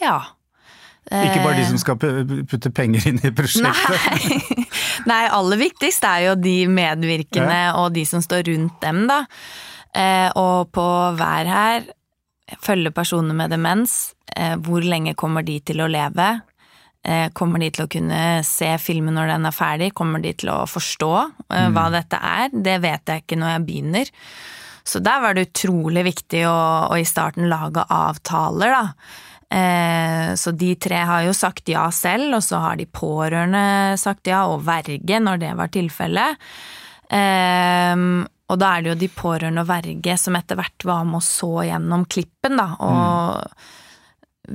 Ja. 0.00 0.20
Ikke 1.10 1.42
bare 1.42 1.58
de 1.58 1.66
som 1.66 1.80
skal 1.80 1.98
putte 1.98 2.70
penger 2.72 3.10
inn 3.10 3.18
i 3.26 3.32
prosjektet? 3.34 3.98
Nei, 4.22 4.64
Nei 5.10 5.22
aller 5.34 5.60
viktigst 5.60 6.06
er 6.08 6.28
jo 6.28 6.38
de 6.38 6.56
medvirkende 6.70 7.58
ja. 7.58 7.74
og 7.82 7.92
de 7.96 8.06
som 8.08 8.22
står 8.24 8.46
rundt 8.48 8.78
dem, 8.84 9.04
da. 9.10 9.24
Eh, 9.96 10.30
og 10.40 10.70
på 10.72 10.86
hver 11.18 11.50
her 11.50 11.90
følge 12.62 12.92
personer 12.94 13.36
med 13.36 13.52
demens. 13.52 14.14
Eh, 14.36 14.56
hvor 14.60 14.84
lenge 14.84 15.14
kommer 15.18 15.44
de 15.46 15.58
til 15.60 15.82
å 15.84 15.90
leve? 15.90 16.30
Eh, 17.02 17.28
kommer 17.34 17.58
de 17.58 17.72
til 17.74 17.84
å 17.84 17.90
kunne 17.90 18.22
se 18.46 18.70
filmen 18.78 19.16
når 19.18 19.34
den 19.34 19.48
er 19.48 19.56
ferdig? 19.56 19.92
Kommer 19.98 20.22
de 20.22 20.32
til 20.38 20.52
å 20.52 20.62
forstå 20.70 21.12
mm. 21.48 21.74
hva 21.74 21.88
dette 21.92 22.18
er? 22.18 22.52
Det 22.52 22.78
vet 22.84 23.12
jeg 23.12 23.24
ikke 23.24 23.40
når 23.40 23.56
jeg 23.56 23.66
begynner. 23.68 24.12
Så 24.82 25.02
der 25.02 25.20
var 25.22 25.34
det 25.34 25.48
utrolig 25.50 26.06
viktig 26.08 26.46
å, 26.50 26.56
å 26.90 26.98
i 26.98 27.06
starten 27.06 27.46
lage 27.50 27.84
avtaler, 27.86 28.74
da. 28.74 29.12
Eh, 29.52 30.32
så 30.38 30.52
de 30.56 30.70
tre 30.80 31.02
har 31.04 31.26
jo 31.26 31.34
sagt 31.36 31.68
ja 31.68 31.84
selv, 31.92 32.38
og 32.38 32.44
så 32.44 32.62
har 32.62 32.78
de 32.80 32.88
pårørende 32.88 33.98
sagt 34.00 34.30
ja, 34.30 34.46
og 34.48 34.64
verge 34.66 35.20
når 35.20 35.42
det 35.42 35.52
var 35.58 35.72
tilfellet. 35.74 36.46
Eh, 37.12 38.06
og 38.52 38.58
da 38.60 38.74
er 38.74 38.84
det 38.84 38.92
jo 38.92 38.98
de 39.00 39.08
pårørende 39.16 39.62
og 39.64 39.70
verge 39.70 40.16
som 40.20 40.36
etter 40.36 40.58
hvert 40.58 40.84
var 40.84 41.06
med 41.08 41.22
og 41.22 41.24
så 41.24 41.52
gjennom 41.64 42.04
klippen, 42.10 42.58
da. 42.60 42.66
Og 42.84 43.38
mm. 43.40 43.70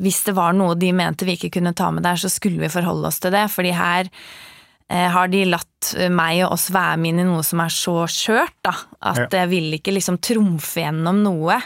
hvis 0.04 0.20
det 0.28 0.36
var 0.38 0.54
noe 0.58 0.78
de 0.78 0.92
mente 0.94 1.26
vi 1.26 1.38
ikke 1.38 1.56
kunne 1.58 1.74
ta 1.78 1.90
med 1.94 2.06
der, 2.06 2.20
så 2.22 2.30
skulle 2.30 2.62
vi 2.62 2.70
forholde 2.72 3.10
oss 3.10 3.18
til 3.24 3.34
det. 3.34 3.48
Fordi 3.54 3.74
her 3.74 4.12
eh, 4.12 5.08
har 5.16 5.32
de 5.34 5.48
latt 5.50 5.96
meg 6.14 6.44
og 6.46 6.54
oss 6.60 6.70
være 6.76 7.02
med 7.02 7.16
inn 7.16 7.24
i 7.26 7.30
noe 7.32 7.46
som 7.48 7.64
er 7.66 7.74
så 7.74 7.96
skjørt, 8.12 8.60
da. 8.70 8.76
At 9.02 9.26
ja. 9.26 9.42
jeg 9.42 9.52
vil 9.56 9.80
ikke 9.80 9.96
liksom 9.98 10.22
trumfe 10.22 10.86
gjennom 10.86 11.24
noe. 11.26 11.58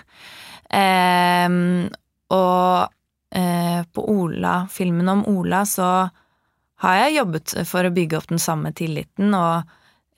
Eh, 0.71 1.59
og 2.31 3.35
eh, 3.35 3.83
på 3.91 4.07
Ola, 4.15 4.55
filmen 4.71 5.11
om 5.11 5.27
Ola, 5.35 5.65
så 5.67 5.91
har 6.81 6.97
jeg 7.03 7.19
jobbet 7.19 7.53
for 7.67 7.85
å 7.85 7.93
bygge 7.93 8.17
opp 8.17 8.31
den 8.31 8.41
samme 8.41 8.71
tilliten, 8.73 9.35
og 9.35 9.67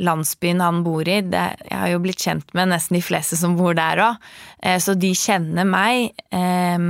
landsbyen 0.01 0.61
han 0.61 0.81
bor 0.85 1.07
i, 1.07 1.19
det, 1.21 1.43
jeg 1.67 1.77
har 1.77 1.91
jo 1.91 2.01
blitt 2.03 2.23
kjent 2.23 2.49
med 2.57 2.71
nesten 2.71 2.97
de 2.97 3.03
fleste 3.05 3.37
som 3.39 3.57
bor 3.59 3.75
der 3.77 4.01
òg, 4.01 4.31
eh, 4.63 4.79
så 4.81 4.95
de 4.97 5.13
kjenner 5.17 5.67
meg. 5.69 6.13
Eh, 6.33 6.87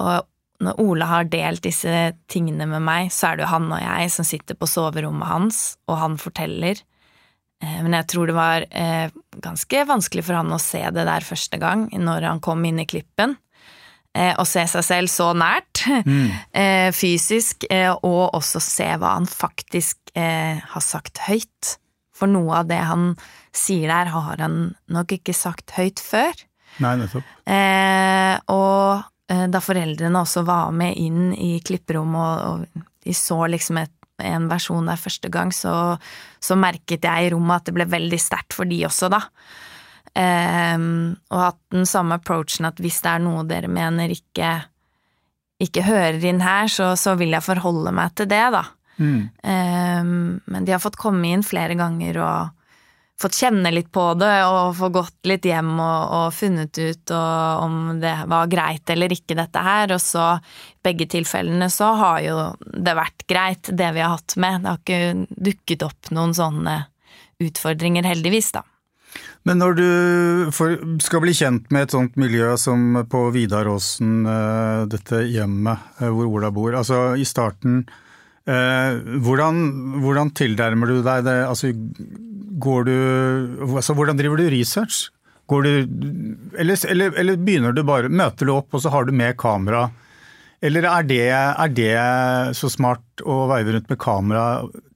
og 0.00 0.28
når 0.60 0.80
Ola 0.82 1.08
har 1.08 1.28
delt 1.32 1.64
disse 1.64 2.12
tingene 2.28 2.66
med 2.68 2.84
meg, 2.84 3.12
så 3.14 3.30
er 3.30 3.38
det 3.38 3.46
jo 3.46 3.52
han 3.54 3.70
og 3.70 3.80
jeg 3.80 4.12
som 4.12 4.28
sitter 4.28 4.58
på 4.58 4.68
soverommet 4.68 5.30
hans, 5.30 5.60
og 5.88 6.00
han 6.02 6.18
forteller. 6.20 6.82
Eh, 7.62 7.78
men 7.84 7.96
jeg 7.96 8.10
tror 8.12 8.30
det 8.30 8.38
var 8.38 8.66
ganske 9.40 9.86
vanskelig 9.88 10.26
for 10.26 10.40
han 10.40 10.52
å 10.52 10.60
se 10.60 10.82
det 10.82 11.06
der 11.08 11.26
første 11.26 11.60
gang, 11.62 11.88
når 11.94 12.28
han 12.28 12.42
kom 12.44 12.66
inn 12.66 12.82
i 12.82 12.88
klippen 12.88 13.38
å 14.10 14.42
se 14.42 14.64
seg 14.66 14.82
selv 14.82 15.06
så 15.06 15.28
nært, 15.38 15.69
mm. 15.86 16.30
fysisk, 17.00 17.66
og 18.02 18.34
også 18.36 18.62
se 18.64 18.88
hva 19.00 19.16
han 19.18 19.28
faktisk 19.30 20.14
eh, 20.18 20.60
har 20.60 20.84
sagt 20.84 21.22
høyt. 21.28 21.76
For 22.16 22.28
noe 22.28 22.60
av 22.60 22.68
det 22.68 22.80
han 22.84 23.14
sier 23.56 23.88
der, 23.88 24.10
har 24.12 24.42
han 24.42 24.74
nok 24.92 25.16
ikke 25.16 25.34
sagt 25.36 25.72
høyt 25.78 26.02
før. 26.04 26.34
Nei, 26.84 26.96
nettopp. 27.00 27.30
Eh, 27.48 28.34
og 28.52 29.32
eh, 29.32 29.46
da 29.50 29.62
foreldrene 29.64 30.20
også 30.20 30.44
var 30.48 30.74
med 30.76 30.98
inn 31.00 31.32
i 31.34 31.56
klipperommet, 31.64 32.44
og, 32.44 32.66
og 32.76 32.86
de 33.06 33.16
så 33.16 33.40
liksom 33.50 33.80
et, 33.82 33.94
en 34.20 34.50
versjon 34.50 34.88
der 34.90 35.00
første 35.00 35.32
gang, 35.32 35.52
så, 35.54 35.96
så, 36.42 36.58
merket 36.60 37.08
jeg 37.08 37.26
i 37.26 37.32
rommet 37.32 37.62
at 37.62 37.70
det 37.70 37.76
ble 37.78 37.88
veldig 37.88 38.20
sterkt 38.20 38.56
for 38.56 38.68
de 38.68 38.82
også, 38.88 39.10
da. 39.12 39.24
Um, 40.10 41.14
og 41.30 41.38
hatt 41.38 41.60
den 41.70 41.86
samme 41.86 42.16
approachen 42.18 42.66
at 42.66 42.80
hvis 42.82 42.96
det 43.04 43.12
er 43.12 43.20
noe 43.22 43.44
dere 43.46 43.68
mener 43.70 44.10
ikke, 44.10 44.56
ikke 45.60 45.84
hører 45.86 46.22
inn 46.24 46.40
her, 46.44 46.70
så, 46.72 46.92
så 46.96 47.16
vil 47.20 47.34
jeg 47.36 47.46
forholde 47.46 47.92
meg 47.94 48.14
til 48.18 48.30
det, 48.30 48.44
da. 48.54 48.64
Mm. 49.00 49.20
Um, 49.42 50.40
men 50.44 50.66
de 50.66 50.74
har 50.74 50.82
fått 50.82 50.98
komme 51.00 51.30
inn 51.32 51.44
flere 51.46 51.76
ganger 51.78 52.18
og 52.20 52.56
fått 53.20 53.36
kjenne 53.36 53.70
litt 53.72 53.90
på 53.92 54.02
det 54.16 54.32
og 54.48 54.74
få 54.78 54.88
gått 54.92 55.28
litt 55.28 55.44
hjem 55.48 55.74
og, 55.76 56.12
og 56.16 56.26
funnet 56.32 56.78
ut 56.80 57.12
og, 57.12 57.64
om 57.66 57.74
det 58.00 58.14
var 58.30 58.48
greit 58.52 58.92
eller 58.92 59.12
ikke, 59.12 59.36
dette 59.36 59.64
her. 59.64 59.92
Og 59.96 60.00
så, 60.00 60.32
i 60.40 60.88
begge 60.88 61.08
tilfellene, 61.16 61.68
så 61.72 61.92
har 62.00 62.22
jo 62.24 62.38
det 62.64 62.96
vært 62.96 63.26
greit, 63.28 63.72
det 63.76 63.92
vi 63.96 64.04
har 64.04 64.16
hatt 64.16 64.36
med. 64.40 64.64
Det 64.64 64.72
har 64.72 64.80
ikke 64.80 65.44
dukket 65.50 65.86
opp 65.86 66.12
noen 66.16 66.36
sånne 66.36 66.78
utfordringer, 67.40 68.08
heldigvis, 68.08 68.52
da. 68.56 68.64
Men 69.48 69.56
når 69.62 69.76
du 69.78 69.88
skal 71.00 71.22
bli 71.24 71.32
kjent 71.32 71.70
med 71.72 71.86
et 71.86 71.94
sånt 71.94 72.18
miljø 72.20 72.52
som 72.60 73.00
på 73.08 73.22
Vidaråsen, 73.32 74.20
eh, 74.28 74.84
dette 74.92 75.24
hjemmet 75.32 76.00
eh, 76.00 76.12
hvor 76.12 76.28
Ola 76.28 76.52
bor, 76.52 76.76
altså 76.76 77.14
i 77.16 77.24
starten 77.28 77.84
Eh, 78.48 78.98
hvordan, 79.20 79.58
hvordan 80.00 80.32
tilnærmer 80.36 80.90
du 80.90 81.00
deg 81.04 81.24
det? 81.26 81.38
Altså, 81.46 81.72
går 82.60 82.86
du, 82.88 82.96
altså, 83.76 83.94
hvordan 83.94 84.18
driver 84.18 84.40
du 84.40 84.50
research? 84.52 85.08
Du, 85.50 85.70
eller, 86.54 86.78
eller, 86.86 87.16
eller, 87.18 87.38
begynner 87.42 87.74
du 87.74 87.82
bare, 87.82 88.08
møter 88.08 88.46
du 88.46 88.52
opp 88.54 88.76
og 88.76 88.84
så 88.84 88.92
har 88.94 89.08
du 89.08 89.12
med 89.12 89.34
kamera? 89.38 89.88
Eller 90.62 90.86
er 90.86 91.06
det, 91.08 91.24
er 91.34 91.72
det 91.74 91.94
så 92.54 92.70
smart 92.70 93.24
å 93.24 93.48
veive 93.50 93.74
rundt 93.74 93.90
med 93.90 93.98
kamera 93.98 94.44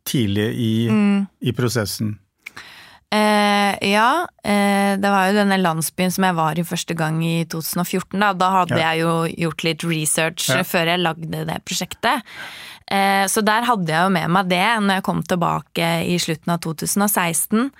tidlig 0.06 0.46
i, 0.54 0.74
mm. 0.92 1.16
i 1.42 1.54
prosessen? 1.56 2.14
Eh, 3.14 3.90
ja, 3.92 4.26
eh, 4.42 4.94
det 4.98 5.10
var 5.10 5.28
jo 5.28 5.36
denne 5.36 5.58
landsbyen 5.60 6.10
som 6.10 6.26
jeg 6.26 6.34
var 6.34 6.58
i 6.58 6.66
første 6.66 6.96
gang 6.98 7.20
i 7.22 7.44
2014. 7.50 8.18
Da, 8.18 8.32
da 8.38 8.50
hadde 8.58 8.80
ja. 8.80 8.90
jeg 8.90 9.04
jo 9.04 9.12
gjort 9.46 9.66
litt 9.66 9.84
research 9.86 10.48
ja. 10.50 10.62
før 10.66 10.90
jeg 10.90 11.02
lagde 11.04 11.44
det 11.46 11.58
prosjektet. 11.68 12.24
Eh, 12.90 13.24
så 13.30 13.44
der 13.46 13.68
hadde 13.68 13.92
jeg 13.92 14.08
jo 14.08 14.12
med 14.12 14.32
meg 14.34 14.50
det 14.50 14.64
når 14.84 14.98
jeg 14.98 15.06
kom 15.06 15.22
tilbake 15.24 15.90
i 16.10 16.18
slutten 16.20 16.56
av 16.56 16.62
2016. 16.66 17.70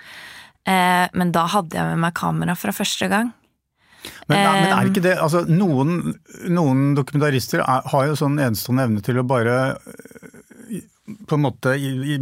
Eh, 0.65 1.05
men 1.13 1.33
da 1.35 1.45
hadde 1.51 1.77
jeg 1.77 1.91
med 1.91 2.05
meg 2.07 2.15
kamera 2.17 2.55
fra 2.57 2.73
første 2.75 3.09
gang. 3.11 3.33
Men, 4.29 4.37
men 4.37 4.69
er 4.69 4.89
ikke 4.91 5.01
det 5.01 5.15
altså 5.17 5.39
Noen, 5.49 6.13
noen 6.53 6.91
dokumentarister 6.97 7.63
er, 7.63 7.85
har 7.89 8.03
jo 8.05 8.17
sånn 8.19 8.37
enestående 8.37 8.85
evne 8.85 9.01
til 9.05 9.17
å 9.17 9.25
bare 9.25 9.55
eh, 9.73 10.24
på 11.05 11.37
en 11.37 11.43
måte 11.45 11.75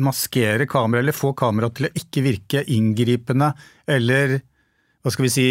maskere 0.04 0.68
kamera, 0.68 1.04
eller 1.04 1.16
få 1.16 1.32
kamera 1.38 1.70
til 1.72 1.88
å 1.88 1.94
ikke 1.96 2.24
virke 2.26 2.64
inngripende 2.76 3.54
eller 3.88 4.40
hva 5.04 5.12
skal 5.12 5.26
vi 5.26 5.32
si 5.32 5.48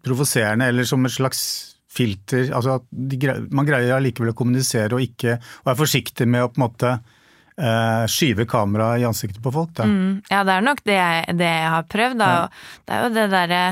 provoserende, 0.00 0.70
eller 0.72 0.88
som 0.88 1.04
et 1.04 1.12
slags 1.12 1.42
filter 1.90 2.52
altså 2.54 2.78
at 2.78 2.84
greier, 2.92 3.46
Man 3.50 3.66
greier 3.68 3.96
allikevel 3.96 4.32
å 4.32 4.36
kommunisere 4.38 4.96
og 4.96 5.04
ikke 5.04 5.36
og 5.40 5.72
er 5.72 5.78
forsiktig 5.78 6.28
med 6.30 6.46
å 6.46 6.50
på 6.52 6.60
en 6.60 6.64
måte 6.64 6.92
eh, 6.94 8.04
skyve 8.10 8.46
kamera 8.50 8.92
i 9.00 9.06
ansiktet 9.08 9.42
på 9.42 9.52
folk. 9.54 9.82
Mm, 9.82 10.22
ja, 10.30 10.42
det 10.46 10.56
er 10.56 10.66
nok 10.66 10.82
det 10.86 10.96
jeg, 10.96 11.36
det 11.40 11.50
jeg 11.50 11.70
har 11.74 11.88
prøvd. 11.90 12.20
Da. 12.20 12.30
Ja. 12.30 12.82
Det 12.86 12.96
er 12.96 13.06
jo 13.06 13.14
det 13.16 13.28
derre 13.34 13.62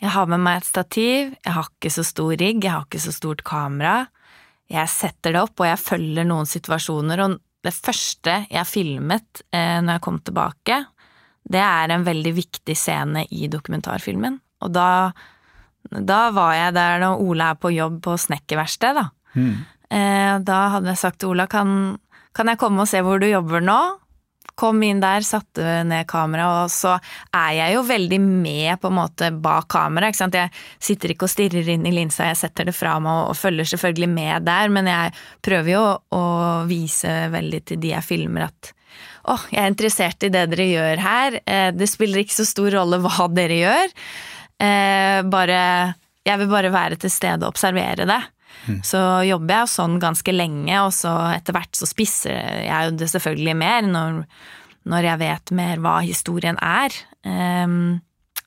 Jeg 0.00 0.14
har 0.14 0.28
med 0.32 0.40
meg 0.40 0.62
et 0.62 0.68
stativ, 0.68 1.34
jeg 1.44 1.52
har 1.52 1.66
ikke 1.68 1.90
så 1.92 2.04
stor 2.08 2.32
rigg, 2.40 2.64
jeg 2.64 2.72
har 2.72 2.86
ikke 2.88 3.02
så 3.04 3.12
stort 3.12 3.44
kamera. 3.44 4.08
Jeg 4.70 4.90
setter 4.92 5.34
det 5.34 5.42
opp, 5.42 5.58
og 5.58 5.66
jeg 5.66 5.82
følger 5.82 6.28
noen 6.28 6.48
situasjoner. 6.48 7.24
Og 7.24 7.36
det 7.66 7.74
første 7.74 8.36
jeg 8.46 8.68
filmet 8.68 9.42
eh, 9.50 9.80
når 9.82 9.96
jeg 9.98 10.04
kom 10.06 10.20
tilbake, 10.22 10.78
det 11.50 11.60
er 11.64 11.90
en 11.90 12.06
veldig 12.06 12.32
viktig 12.36 12.76
scene 12.78 13.24
i 13.34 13.48
dokumentarfilmen. 13.50 14.38
Og 14.60 14.72
da 14.76 14.88
da 15.90 16.28
var 16.34 16.54
jeg 16.54 16.74
der 16.76 17.00
når 17.02 17.22
Ola 17.24 17.50
er 17.52 17.58
på 17.58 17.72
jobb 17.72 18.00
på 18.04 18.16
snekkerverkstedet, 18.20 19.00
da. 19.00 19.08
Mm. 19.34 19.54
Eh, 19.90 20.34
da 20.46 20.58
hadde 20.76 20.92
jeg 20.92 21.00
sagt 21.00 21.20
til 21.22 21.32
Ola 21.32 21.48
kan, 21.50 21.96
kan 22.36 22.50
jeg 22.50 22.60
komme 22.60 22.84
og 22.84 22.90
se 22.90 23.00
hvor 23.02 23.18
du 23.18 23.26
jobber 23.26 23.64
nå? 23.64 23.78
Kom 24.60 24.82
inn 24.84 25.00
der, 25.00 25.24
satte 25.24 25.78
ned 25.88 26.04
kameraet, 26.10 26.66
og 26.66 26.72
så 26.74 26.96
er 27.32 27.52
jeg 27.56 27.76
jo 27.78 27.84
veldig 27.88 28.18
med 28.20 28.80
på 28.82 28.90
en 28.90 28.98
måte 28.98 29.30
bak 29.32 29.70
kamera. 29.72 30.10
ikke 30.10 30.20
sant? 30.20 30.36
Jeg 30.36 30.52
sitter 30.82 31.14
ikke 31.14 31.28
og 31.28 31.32
stirrer 31.32 31.70
inn 31.72 31.86
i 31.88 31.94
linsa, 31.94 32.28
jeg 32.28 32.42
setter 32.42 32.68
det 32.68 32.76
fra 32.76 32.98
meg 33.00 33.30
og, 33.30 33.38
følger 33.40 33.70
selvfølgelig 33.72 34.10
med 34.12 34.44
der, 34.48 34.72
men 34.74 34.90
jeg 34.90 35.14
prøver 35.46 35.72
jo 35.72 35.84
å 36.16 36.26
vise 36.68 37.14
veldig 37.32 37.62
til 37.70 37.80
de 37.80 37.94
jeg 37.94 38.04
filmer 38.04 38.50
at 38.50 38.74
å, 39.30 39.36
jeg 39.52 39.60
er 39.62 39.70
interessert 39.70 40.24
i 40.26 40.30
det 40.32 40.46
dere 40.52 40.66
gjør 40.66 41.02
her, 41.04 41.38
eh, 41.44 41.70
det 41.76 41.88
spiller 41.90 42.22
ikke 42.22 42.38
så 42.40 42.46
stor 42.48 42.70
rolle 42.78 43.00
hva 43.04 43.28
dere 43.32 43.58
gjør. 43.60 43.96
Eh, 44.60 45.20
bare 45.32 45.62
Jeg 46.26 46.36
vil 46.36 46.50
bare 46.52 46.68
være 46.68 46.96
til 47.00 47.10
stede 47.10 47.46
og 47.46 47.54
observere 47.54 48.04
det. 48.04 48.20
Mm. 48.66 48.80
Så 48.86 49.00
jobber 49.28 49.54
jeg 49.54 49.72
sånn 49.72 49.98
ganske 50.02 50.34
lenge, 50.34 50.74
og 50.84 50.92
så 50.94 51.12
etter 51.32 51.56
hvert 51.56 51.76
så 51.76 51.88
spisser 51.88 52.64
jeg 52.66 52.88
jo 52.88 52.96
det 53.00 53.10
selvfølgelig 53.12 53.56
mer 53.60 53.86
når, 53.88 54.20
når, 54.90 55.08
jeg 55.10 55.22
vet 55.24 55.54
mer 55.60 55.84
hva 55.84 55.96
historien 56.04 56.60
er. 56.64 56.96
Um, 57.24 58.00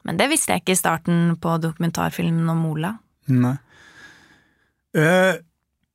men 0.04 0.20
det 0.20 0.30
visste 0.32 0.54
jeg 0.54 0.64
ikke 0.64 0.76
i 0.76 0.82
starten 0.82 1.24
på 1.42 1.58
dokumentarfilmen 1.64 2.52
om 2.54 2.68
Ola. 2.74 2.94
Nei. 3.32 3.56
Uh, 4.94 5.42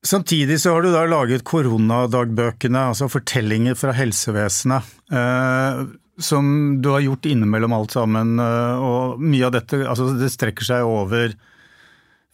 samtidig 0.02 0.60
så 0.60 0.74
har 0.74 0.82
du 0.82 0.92
da 0.92 1.04
laget 1.06 1.46
koronadagbøkene, 1.46 2.88
altså 2.92 3.10
fortellinger 3.12 3.78
fra 3.78 3.94
helsevesenet. 3.96 4.94
Eh, 5.12 5.82
som 6.18 6.82
du 6.82 6.90
har 6.90 7.04
gjort 7.04 7.26
innimellom 7.30 7.72
alt 7.72 7.94
sammen. 7.94 8.38
Eh, 8.42 8.82
og 8.82 9.22
mye 9.22 9.46
av 9.46 9.54
dette 9.54 9.84
altså 9.84 10.10
det 10.18 10.32
strekker 10.34 10.66
seg 10.66 10.86
over 10.86 11.34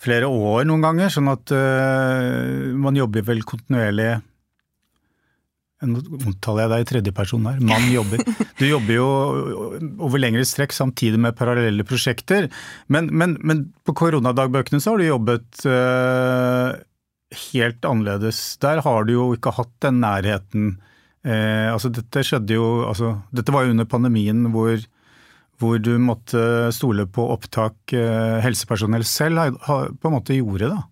flere 0.04 0.28
år 0.28 0.68
noen 0.68 0.84
ganger, 0.84 1.10
sånn 1.12 1.32
at 1.32 1.52
uh, 1.54 2.70
man 2.78 2.96
jobber 2.98 3.26
vel 3.32 3.44
kontinuerlig 3.48 4.14
Nå 5.84 6.00
omtaler 6.00 6.62
jeg 6.62 6.70
deg 6.70 6.82
i 6.82 6.86
tredjeperson 6.88 7.44
her. 7.44 7.58
Mann 7.60 7.90
jobber. 7.92 8.22
Du 8.60 8.62
jobber 8.64 8.94
jo 8.94 9.08
over 10.06 10.22
lengre 10.22 10.46
strekk 10.48 10.72
samtidig 10.72 11.18
med 11.20 11.36
parallelle 11.36 11.84
prosjekter. 11.84 12.46
Men, 12.88 13.10
men, 13.12 13.34
men 13.44 13.60
på 13.84 13.92
koronadagbøkene 13.98 14.80
så 14.80 14.94
har 14.94 15.02
du 15.02 15.04
jobbet 15.10 15.66
uh, 15.68 16.72
helt 17.50 17.84
annerledes. 17.84 18.40
Der 18.64 18.80
har 18.86 19.04
du 19.04 19.12
jo 19.12 19.26
ikke 19.36 19.52
hatt 19.58 19.74
den 19.84 20.00
nærheten 20.06 20.72
Uh, 21.24 21.72
altså 21.72 21.88
dette 21.88 22.20
skjedde 22.20 22.52
jo 22.52 22.64
altså, 22.84 23.14
Dette 23.32 23.52
var 23.54 23.64
jo 23.64 23.72
under 23.72 23.86
pandemien 23.88 24.42
hvor, 24.52 24.76
hvor 25.62 25.78
du 25.78 25.92
måtte 26.02 26.72
stole 26.74 27.06
på 27.06 27.24
opptak 27.34 27.92
eh, 27.96 28.40
helsepersonell 28.44 29.04
selv 29.06 29.56
på 29.64 30.08
en 30.10 30.14
måte 30.16 30.36
gjorde, 30.36 30.68
da. 30.74 30.82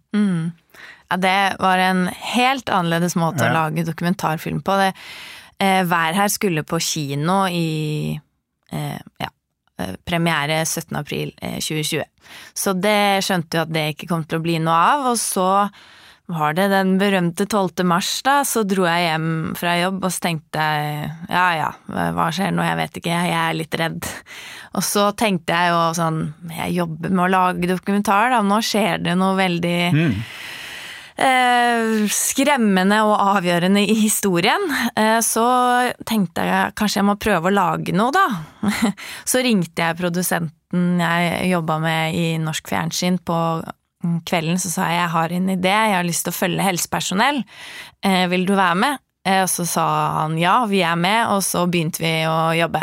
Ja, 1.12 1.16
det 1.20 1.36
var 1.60 1.78
en 1.82 2.06
helt 2.32 2.70
annerledes 2.72 3.16
måte 3.20 3.44
Ja. 3.44 3.50
å 3.50 3.54
lage 3.58 3.84
dokumentarfilm 3.84 4.62
på. 4.64 4.76
Det, 4.80 4.92
eh, 5.60 5.82
Hver 5.84 6.14
her 6.14 6.28
skulle 6.32 6.62
på 6.64 6.80
kino 6.80 7.46
i 7.48 8.18
eh, 8.72 8.98
ja, 9.20 9.28
eh, 9.78 9.96
premiere 10.08 10.62
17. 10.64 10.96
april 10.96 11.34
eh, 11.42 11.58
2020. 11.60 12.04
Så 12.54 12.72
det 12.80 13.24
skjønte 13.26 13.58
jo 13.58 13.62
at 13.66 13.72
det 13.74 13.86
ikke 13.96 14.08
kom 14.08 14.24
til 14.24 14.38
å 14.38 14.42
bli 14.46 14.58
noe 14.58 14.78
av, 14.94 15.06
og 15.12 15.18
så 15.20 15.48
var 16.30 16.54
det 16.54 16.68
den 16.70 16.94
berømte 17.00 17.46
12. 17.46 17.82
mars, 17.84 18.10
da, 18.24 18.40
så 18.46 18.62
dro 18.68 18.86
jeg 18.86 19.08
hjem 19.08 19.28
fra 19.58 19.74
jobb, 19.80 19.98
og 20.04 20.14
så 20.14 20.22
tenkte 20.28 20.62
jeg 20.62 21.10
ja 21.32 21.46
ja, 21.58 21.68
hva 22.14 22.28
skjer 22.32 22.54
nå, 22.54 22.64
jeg 22.66 22.78
vet 22.78 22.96
ikke, 23.00 23.10
jeg 23.10 23.34
er 23.40 23.58
litt 23.58 23.76
redd. 23.80 24.08
Og 24.78 24.86
så 24.86 25.10
tenkte 25.18 25.58
jeg 25.58 25.74
jo 25.74 25.82
sånn, 25.98 26.22
jeg 26.54 26.78
jobber 26.78 27.12
med 27.12 27.26
å 27.26 27.32
lage 27.32 27.70
dokumentar, 27.74 28.32
da, 28.32 28.40
nå 28.46 28.62
skjer 28.64 29.02
det 29.04 29.16
noe 29.18 29.34
veldig 29.40 29.76
eh, 31.26 32.06
skremmende 32.14 33.02
og 33.08 33.18
avgjørende 33.36 33.82
i 33.82 33.98
historien, 34.04 34.64
eh, 34.94 35.18
så 35.26 35.44
tenkte 36.08 36.46
jeg 36.48 36.72
kanskje 36.78 37.02
jeg 37.02 37.10
må 37.10 37.18
prøve 37.20 37.50
å 37.50 37.56
lage 37.58 37.96
noe, 37.96 38.14
da. 38.14 38.26
Så 39.28 39.42
ringte 39.44 39.84
jeg 39.84 39.98
produsenten 39.98 41.00
jeg 41.02 41.50
jobba 41.50 41.76
med 41.82 42.16
i 42.16 42.26
norsk 42.40 42.70
fjernsyn 42.70 43.18
på 43.26 43.36
kvelden, 44.26 44.58
så 44.58 44.70
sa 44.72 44.88
jeg 44.90 45.00
jeg 45.00 45.12
har 45.14 45.32
en 45.36 45.48
idé, 45.54 45.72
jeg 45.72 45.96
har 45.98 46.06
lyst 46.08 46.24
til 46.26 46.32
å 46.34 46.38
følge 46.40 46.66
helsepersonell, 46.66 47.42
eh, 48.04 48.26
vil 48.32 48.46
du 48.48 48.54
være 48.58 48.78
med? 48.84 49.02
Eh, 49.24 49.42
og 49.44 49.50
så 49.52 49.66
sa 49.68 49.86
han 50.20 50.38
ja, 50.40 50.64
vi 50.66 50.82
er 50.82 50.96
med, 50.98 51.26
og 51.30 51.42
så 51.46 51.66
begynte 51.70 52.02
vi 52.02 52.14
å 52.26 52.52
jobbe. 52.58 52.82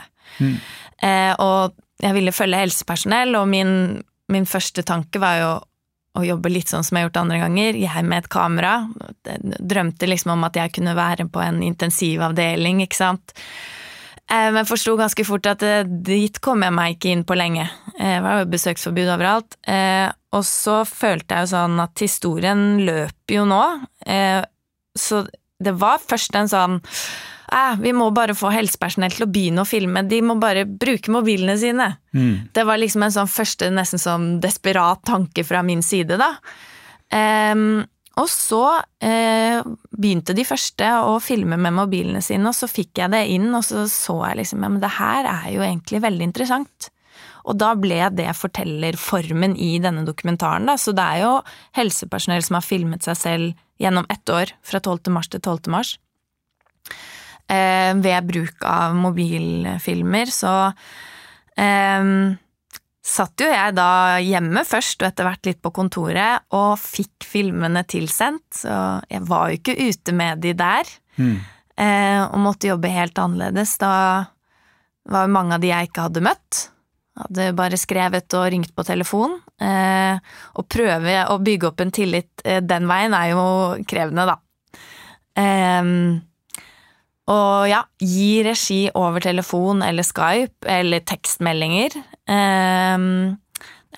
Eh, 1.01 1.33
og 1.39 1.73
jeg 1.99 2.15
ville 2.15 2.31
følge 2.35 2.61
helsepersonell, 2.63 3.35
og 3.39 3.47
min, 3.51 3.73
min 4.31 4.45
første 4.47 4.83
tanke 4.87 5.19
var 5.19 5.39
jo 5.41 5.51
å 6.19 6.23
jobbe 6.25 6.49
litt 6.51 6.71
sånn 6.71 6.83
som 6.83 6.97
jeg 6.97 7.05
har 7.05 7.09
gjort 7.09 7.19
andre 7.21 7.39
ganger, 7.43 7.75
jeg 7.79 8.03
med 8.07 8.23
et 8.23 8.29
kamera. 8.33 8.71
Drømte 9.59 10.07
liksom 10.09 10.33
om 10.33 10.47
at 10.47 10.57
jeg 10.57 10.73
kunne 10.79 10.95
være 10.97 11.27
på 11.31 11.43
en 11.43 11.61
intensivavdeling, 11.63 12.81
ikke 12.83 12.97
sant. 12.97 13.35
Eh, 14.29 14.49
Men 14.55 14.65
forsto 14.69 14.95
ganske 14.97 15.25
fort 15.25 15.45
at 15.49 15.63
eh, 15.63 15.83
dit 15.85 16.39
kom 16.43 16.65
jeg 16.65 16.75
meg 16.75 16.95
ikke 16.97 17.13
inn 17.13 17.23
på 17.27 17.37
lenge. 17.37 17.67
Eh, 17.99 18.17
Det 18.17 18.23
var 18.25 18.39
jo 18.41 18.49
besøksforbud 18.55 19.13
overalt. 19.15 19.57
Og 20.37 20.43
så 20.45 20.83
følte 20.85 21.35
jeg 21.35 21.47
jo 21.47 21.51
sånn 21.55 21.79
at 21.81 22.03
historien 22.03 22.61
løper 22.85 23.35
jo 23.39 23.45
nå. 23.49 23.63
Eh, 24.05 24.43
Så 24.97 25.23
det 25.59 25.73
var 25.79 25.99
først 25.99 26.35
en 26.35 26.47
sånn 26.49 26.75
eh, 27.51 27.75
Vi 27.81 27.91
må 27.93 28.09
bare 28.13 28.35
få 28.37 28.51
helsepersonell 28.53 29.11
til 29.15 29.25
å 29.25 29.29
begynne 29.31 29.61
å 29.63 29.67
filme, 29.69 30.03
de 30.07 30.21
må 30.21 30.35
bare 30.39 30.65
bruke 30.65 31.11
mobilene 31.11 31.57
sine. 31.57 31.97
Det 32.53 32.63
var 32.65 32.77
liksom 32.77 33.03
en 33.03 33.11
sånn 33.15 33.27
første 33.31 33.69
nesten 33.73 33.99
sånn 34.01 34.39
desperat 34.41 35.01
tanke 35.05 35.43
fra 35.43 35.63
min 35.63 35.81
side, 35.81 36.17
da. 36.21 36.35
Og 38.19 38.27
så 38.27 38.63
eh, 39.05 39.61
begynte 39.95 40.33
de 40.35 40.43
første 40.43 40.87
å 41.07 41.19
filme 41.23 41.55
med 41.57 41.73
mobilene 41.77 42.21
sine, 42.21 42.49
og 42.49 42.55
så 42.57 42.67
fikk 42.67 42.99
jeg 42.99 43.13
det 43.13 43.21
inn, 43.31 43.47
og 43.55 43.63
så 43.63 43.85
så 43.87 44.17
jeg 44.27 44.41
liksom 44.41 44.63
ja, 44.65 44.69
men 44.73 44.81
det 44.83 44.91
her 44.97 45.29
er 45.31 45.51
jo 45.53 45.63
egentlig 45.63 46.01
veldig 46.03 46.27
interessant. 46.27 46.89
Og 47.47 47.57
da 47.59 47.73
ble 47.79 48.01
det 48.15 48.31
fortellerformen 48.37 49.55
i 49.59 49.77
denne 49.83 50.03
dokumentaren, 50.07 50.67
da. 50.69 50.75
Så 50.79 50.93
det 50.97 51.05
er 51.05 51.23
jo 51.23 51.33
helsepersonell 51.77 52.43
som 52.45 52.59
har 52.59 52.65
filmet 52.65 53.05
seg 53.07 53.19
selv 53.19 53.65
gjennom 53.79 54.07
ett 54.11 54.29
år, 54.29 54.51
fra 54.65 54.81
12. 54.81 55.11
mars 55.15 55.31
til 55.31 55.41
12. 55.41 55.71
mars. 55.71 55.95
Eh, 57.49 57.93
ved 57.97 58.27
bruk 58.29 58.65
av 58.67 58.93
mobilfilmer, 58.93 60.29
så 60.29 60.53
eh, 61.57 62.11
satt 63.09 63.41
jo 63.41 63.47
jeg 63.49 63.75
da 63.77 63.91
hjemme 64.21 64.65
først, 64.67 64.99
og 65.01 65.09
etter 65.09 65.25
hvert 65.25 65.49
litt 65.49 65.61
på 65.63 65.71
kontoret, 65.73 66.45
og 66.53 66.75
fikk 66.81 67.25
filmene 67.25 67.85
tilsendt, 67.89 68.61
så 68.61 68.99
jeg 69.09 69.23
var 69.29 69.49
jo 69.49 69.61
ikke 69.61 69.77
ute 69.79 70.13
med 70.13 70.43
de 70.45 70.53
der, 70.59 70.91
eh, 71.79 72.21
og 72.27 72.37
måtte 72.43 72.69
jobbe 72.69 72.91
helt 72.93 73.17
annerledes. 73.17 73.77
Da 73.81 73.93
var 75.09 75.25
jo 75.25 75.33
mange 75.33 75.57
av 75.57 75.63
de 75.63 75.71
jeg 75.71 75.89
ikke 75.89 76.05
hadde 76.09 76.25
møtt. 76.29 76.67
Hadde 77.19 77.49
bare 77.57 77.79
skrevet 77.79 78.33
og 78.39 78.47
ringt 78.53 78.71
på 78.75 78.85
telefon. 78.87 79.35
Eh, 79.59 80.15
å 80.55 80.63
prøve 80.63 81.17
å 81.33 81.39
bygge 81.43 81.67
opp 81.67 81.83
en 81.83 81.91
tillit 81.91 82.43
eh, 82.45 82.61
den 82.63 82.87
veien 82.87 83.15
er 83.17 83.33
jo 83.33 83.43
krevende, 83.89 84.27
da. 84.29 84.37
Eh, 85.39 85.91
og 87.29 87.69
ja, 87.69 87.83
gi 88.01 88.41
regi 88.45 88.79
over 88.97 89.21
telefon 89.21 89.83
eller 89.85 90.05
Skype 90.07 90.65
eller 90.69 91.03
tekstmeldinger. 91.05 91.97
Ehm, 92.29 93.37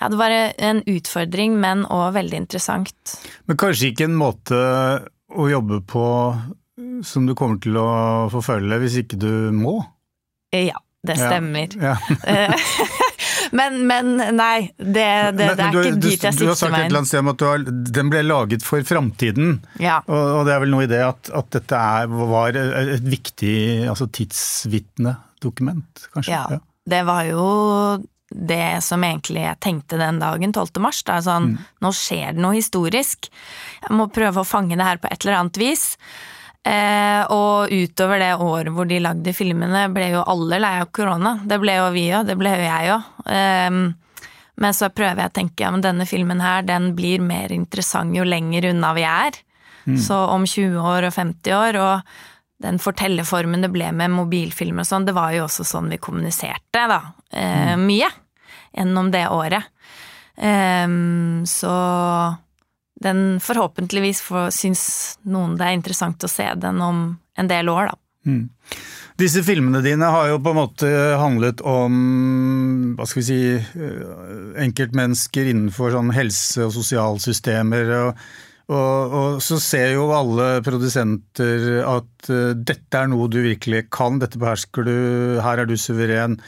ja, 0.00 0.08
det 0.12 0.18
var 0.20 0.34
en 0.34 0.82
utfordring, 0.88 1.56
men 1.60 1.86
òg 1.88 2.12
veldig 2.18 2.42
interessant. 2.44 3.14
Men 3.48 3.60
kanskje 3.60 3.92
ikke 3.92 4.08
en 4.10 4.18
måte 4.20 4.58
å 5.32 5.48
jobbe 5.48 5.80
på 5.88 6.06
som 7.06 7.26
du 7.28 7.34
kommer 7.38 7.60
til 7.62 7.78
å 7.80 7.88
forfølge 8.32 8.80
hvis 8.82 9.00
ikke 9.04 9.20
du 9.20 9.32
må? 9.56 9.78
Ja, 10.52 10.76
det 11.06 11.16
stemmer. 11.20 11.72
Ja. 11.80 11.96
Men, 13.52 13.82
men 13.88 14.14
nei, 14.36 14.72
det, 14.78 15.04
det, 15.36 15.38
det 15.38 15.48
er 15.50 15.58
Men 15.60 15.74
du, 15.74 15.80
ikke 15.82 16.00
dit 16.00 16.22
jeg 16.24 16.38
du 16.38 16.46
har 16.48 16.56
sagt 16.56 16.72
et 16.72 16.86
eller 16.86 17.02
annet 17.02 17.10
sted 17.10 17.20
om 17.20 17.32
at 17.34 17.40
du 17.40 17.44
har, 17.46 17.66
den 17.98 18.12
ble 18.12 18.22
laget 18.24 18.64
for 18.64 18.84
framtiden. 18.88 19.58
Ja. 19.82 19.98
Og, 20.06 20.38
og 20.38 20.48
det 20.48 20.54
er 20.54 20.62
vel 20.64 20.72
noe 20.72 20.86
i 20.86 20.90
det 20.90 21.02
at, 21.04 21.32
at 21.36 21.50
dette 21.58 21.82
er, 21.98 22.14
var 22.32 22.56
et 22.56 23.04
viktig 23.04 23.56
altså 23.92 24.08
tidsvitnedokument, 24.08 26.08
kanskje? 26.16 26.32
Ja, 26.32 26.62
det 26.88 27.02
var 27.06 27.28
jo 27.28 27.44
det 28.32 28.80
som 28.84 29.04
egentlig 29.04 29.44
jeg 29.44 29.60
tenkte 29.60 30.00
den 30.00 30.20
dagen, 30.22 30.54
12. 30.56 30.80
mars. 30.82 31.02
Da, 31.04 31.20
sånn, 31.24 31.58
Nå 31.84 31.92
skjer 31.96 32.32
det 32.32 32.42
noe 32.42 32.56
historisk. 32.56 33.28
Jeg 33.82 33.98
må 33.98 34.08
prøve 34.12 34.42
å 34.42 34.48
fange 34.48 34.78
det 34.78 34.86
her 34.86 35.02
på 35.02 35.10
et 35.12 35.26
eller 35.26 35.42
annet 35.42 35.60
vis. 35.60 35.90
Eh, 36.62 37.22
og 37.34 37.72
utover 37.74 38.20
det 38.22 38.34
året 38.38 38.70
hvor 38.74 38.86
de 38.86 39.00
lagde 39.02 39.34
filmene, 39.34 39.88
ble 39.94 40.12
jo 40.12 40.22
alle 40.30 40.60
lei 40.62 40.76
av 40.82 40.92
korona. 40.94 41.36
Det 41.44 41.58
ble 41.62 41.78
jo 41.80 41.88
vi 41.94 42.06
òg, 42.14 42.28
det 42.28 42.38
ble 42.38 42.54
jo 42.54 42.66
jeg 42.68 42.92
òg. 42.96 43.08
Eh, 43.34 43.80
men 44.62 44.76
så 44.76 44.92
prøver 44.94 45.24
jeg 45.24 45.32
å 45.32 45.36
tenke 45.40 45.64
ja, 45.64 45.72
men 45.74 45.82
denne 45.82 46.06
filmen 46.06 46.42
her, 46.44 46.62
den 46.66 46.92
blir 46.98 47.22
mer 47.24 47.54
interessant 47.54 48.14
jo 48.14 48.26
lenger 48.26 48.68
unna 48.70 48.92
vi 48.94 49.06
er. 49.08 49.40
Så 49.98 50.14
om 50.30 50.44
20 50.46 50.78
år 50.78 51.08
og 51.08 51.14
50 51.16 51.54
år, 51.56 51.78
og 51.82 52.62
den 52.62 52.78
fortellerformen 52.78 53.64
det 53.64 53.72
ble 53.74 53.88
med 53.96 54.12
mobilfilmer 54.14 54.84
og 54.84 54.86
sånn, 54.86 55.06
det 55.08 55.14
var 55.16 55.32
jo 55.34 55.48
også 55.48 55.66
sånn 55.66 55.90
vi 55.90 55.98
kommuniserte, 55.98 56.84
da. 56.92 57.00
Eh, 57.34 57.74
Mye. 57.80 58.10
Gjennom 58.72 59.10
det 59.12 59.26
året. 59.28 59.66
Ehm, 60.36 61.42
så 61.44 61.72
den 63.04 63.40
forhåpentligvis 63.42 64.22
for, 64.24 64.52
syns 64.54 65.18
noen 65.28 65.58
det 65.58 65.68
er 65.68 65.78
interessant 65.78 66.24
å 66.24 66.30
se 66.30 66.46
den 66.62 66.80
om 66.82 67.04
en 67.38 67.50
del 67.50 67.70
år, 67.72 67.92
da. 67.92 67.98
Disse 69.18 69.42
filmene 69.44 69.82
dine 69.84 70.08
har 70.14 70.30
jo 70.30 70.38
på 70.42 70.52
en 70.52 70.58
måte 70.58 70.88
handlet 71.20 71.60
om 71.66 72.94
hva 72.96 73.06
skal 73.08 73.20
vi 73.20 73.26
si, 73.26 73.40
eh, 73.58 74.62
enkeltmennesker 74.62 75.50
innenfor 75.50 75.92
sånn 75.94 76.12
helse- 76.14 76.66
og 76.66 76.72
sosialsystemer. 76.76 77.92
Og, 77.98 78.22
og, 78.72 79.16
og 79.20 79.42
så 79.44 79.58
ser 79.62 79.94
jo 79.96 80.08
alle 80.16 80.62
produsenter 80.64 81.82
at 81.82 82.30
uh, 82.30 82.54
dette 82.56 82.98
er 82.98 83.10
noe 83.12 83.28
du 83.28 83.40
virkelig 83.44 83.86
kan, 83.92 84.20
dette 84.22 84.40
behersker 84.40 84.86
du, 84.86 84.96
her 85.44 85.62
er 85.62 85.68
du 85.68 85.76
suveren. 85.76 86.38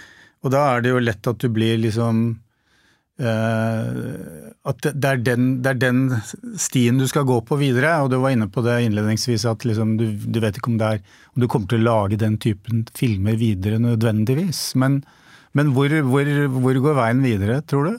Og 0.45 0.55
da 0.55 0.65
er 0.73 0.85
det 0.85 0.95
jo 0.95 1.03
lett 1.03 1.31
at 1.31 1.41
du 1.43 1.51
blir 1.53 1.81
liksom 1.83 2.27
At 3.15 4.81
det, 4.83 5.07
er 5.07 5.21
den, 5.23 5.63
det 5.63 5.71
er 5.71 5.79
den 5.79 6.01
stien 6.59 6.99
du 6.99 7.07
skal 7.07 7.27
gå 7.29 7.37
på 7.47 7.59
videre. 7.61 7.93
Og 8.03 8.11
du 8.11 8.19
var 8.23 8.35
inne 8.35 8.49
på 8.51 8.65
det 8.67 8.81
innledningsvis 8.87 9.45
at 9.51 9.67
liksom 9.69 9.97
du, 10.01 10.09
du 10.19 10.41
vet 10.43 10.59
ikke 10.59 10.73
om, 10.73 10.81
det 10.81 10.89
er, 10.97 11.05
om 11.35 11.45
du 11.45 11.49
kommer 11.51 11.71
til 11.71 11.85
å 11.85 11.89
lage 11.91 12.19
den 12.21 12.39
typen 12.43 12.83
filmer 12.99 13.39
videre 13.39 13.79
nødvendigvis. 13.83 14.73
Men, 14.81 15.03
men 15.55 15.71
hvor, 15.77 15.95
hvor, 16.09 16.33
hvor 16.59 16.83
går 16.89 16.99
veien 16.99 17.23
videre, 17.25 17.61
tror 17.71 17.93
du? 17.93 17.95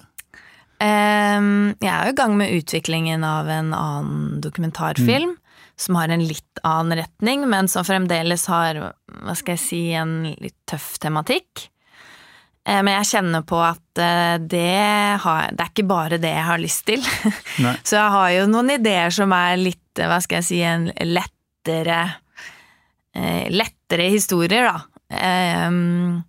Um, 0.76 1.72
jeg 1.80 1.88
er 1.88 2.10
jo 2.10 2.12
i 2.12 2.20
gang 2.20 2.36
med 2.36 2.52
utviklingen 2.58 3.24
av 3.24 3.48
en 3.48 3.72
annen 3.78 4.44
dokumentarfilm. 4.44 5.38
Som 5.76 5.98
har 6.00 6.08
en 6.08 6.22
litt 6.24 6.60
annen 6.64 7.02
retning, 7.02 7.42
men 7.52 7.68
som 7.68 7.84
fremdeles 7.84 8.46
har 8.48 8.78
hva 8.80 9.34
skal 9.36 9.58
jeg 9.58 9.60
si, 9.60 9.80
en 9.92 10.22
litt 10.40 10.56
tøff 10.72 10.94
tematikk. 11.04 11.66
Eh, 12.66 12.82
Men 12.82 12.96
jeg 12.98 13.10
kjenner 13.14 13.44
på 13.46 13.60
at 13.62 14.02
eh, 14.02 14.36
det, 14.42 14.66
har, 15.22 15.52
det 15.54 15.62
er 15.66 15.72
ikke 15.74 15.88
bare 15.90 16.18
det 16.22 16.32
jeg 16.34 16.46
har 16.50 16.62
lyst 16.62 16.86
til. 16.90 17.04
Nei. 17.66 17.76
Så 17.86 17.98
jeg 18.00 18.14
har 18.18 18.30
jo 18.40 18.48
noen 18.52 18.74
ideer 18.78 19.14
som 19.14 19.34
er 19.38 19.60
litt, 19.62 19.82
hva 20.02 20.18
skal 20.24 20.42
jeg 20.42 20.48
si, 20.50 20.62
en 20.66 20.90
lettere 21.06 22.00
eh, 23.16 23.46
Lettere 23.54 24.10
historier, 24.12 24.66
da. 24.66 24.82
Ehm, 25.14 26.24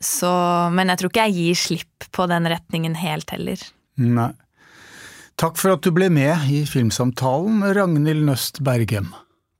Så 0.00 0.30
Men 0.72 0.88
jeg 0.88 0.98
tror 1.02 1.12
ikke 1.12 1.26
jeg 1.28 1.36
gir 1.36 1.58
slipp 1.60 2.08
på 2.16 2.26
den 2.30 2.48
retningen 2.48 2.96
helt 2.96 3.30
heller. 3.30 3.60
Nei. 4.00 4.30
Takk 5.36 5.58
for 5.60 5.74
at 5.76 5.84
du 5.84 5.90
ble 5.92 6.08
med 6.08 6.48
i 6.48 6.62
Filmsamtalen, 6.64 7.60
Ragnhild 7.76 8.24
Nøst 8.24 8.62
Bergem. 8.64 9.10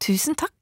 Tusen 0.00 0.36
takk. 0.40 0.55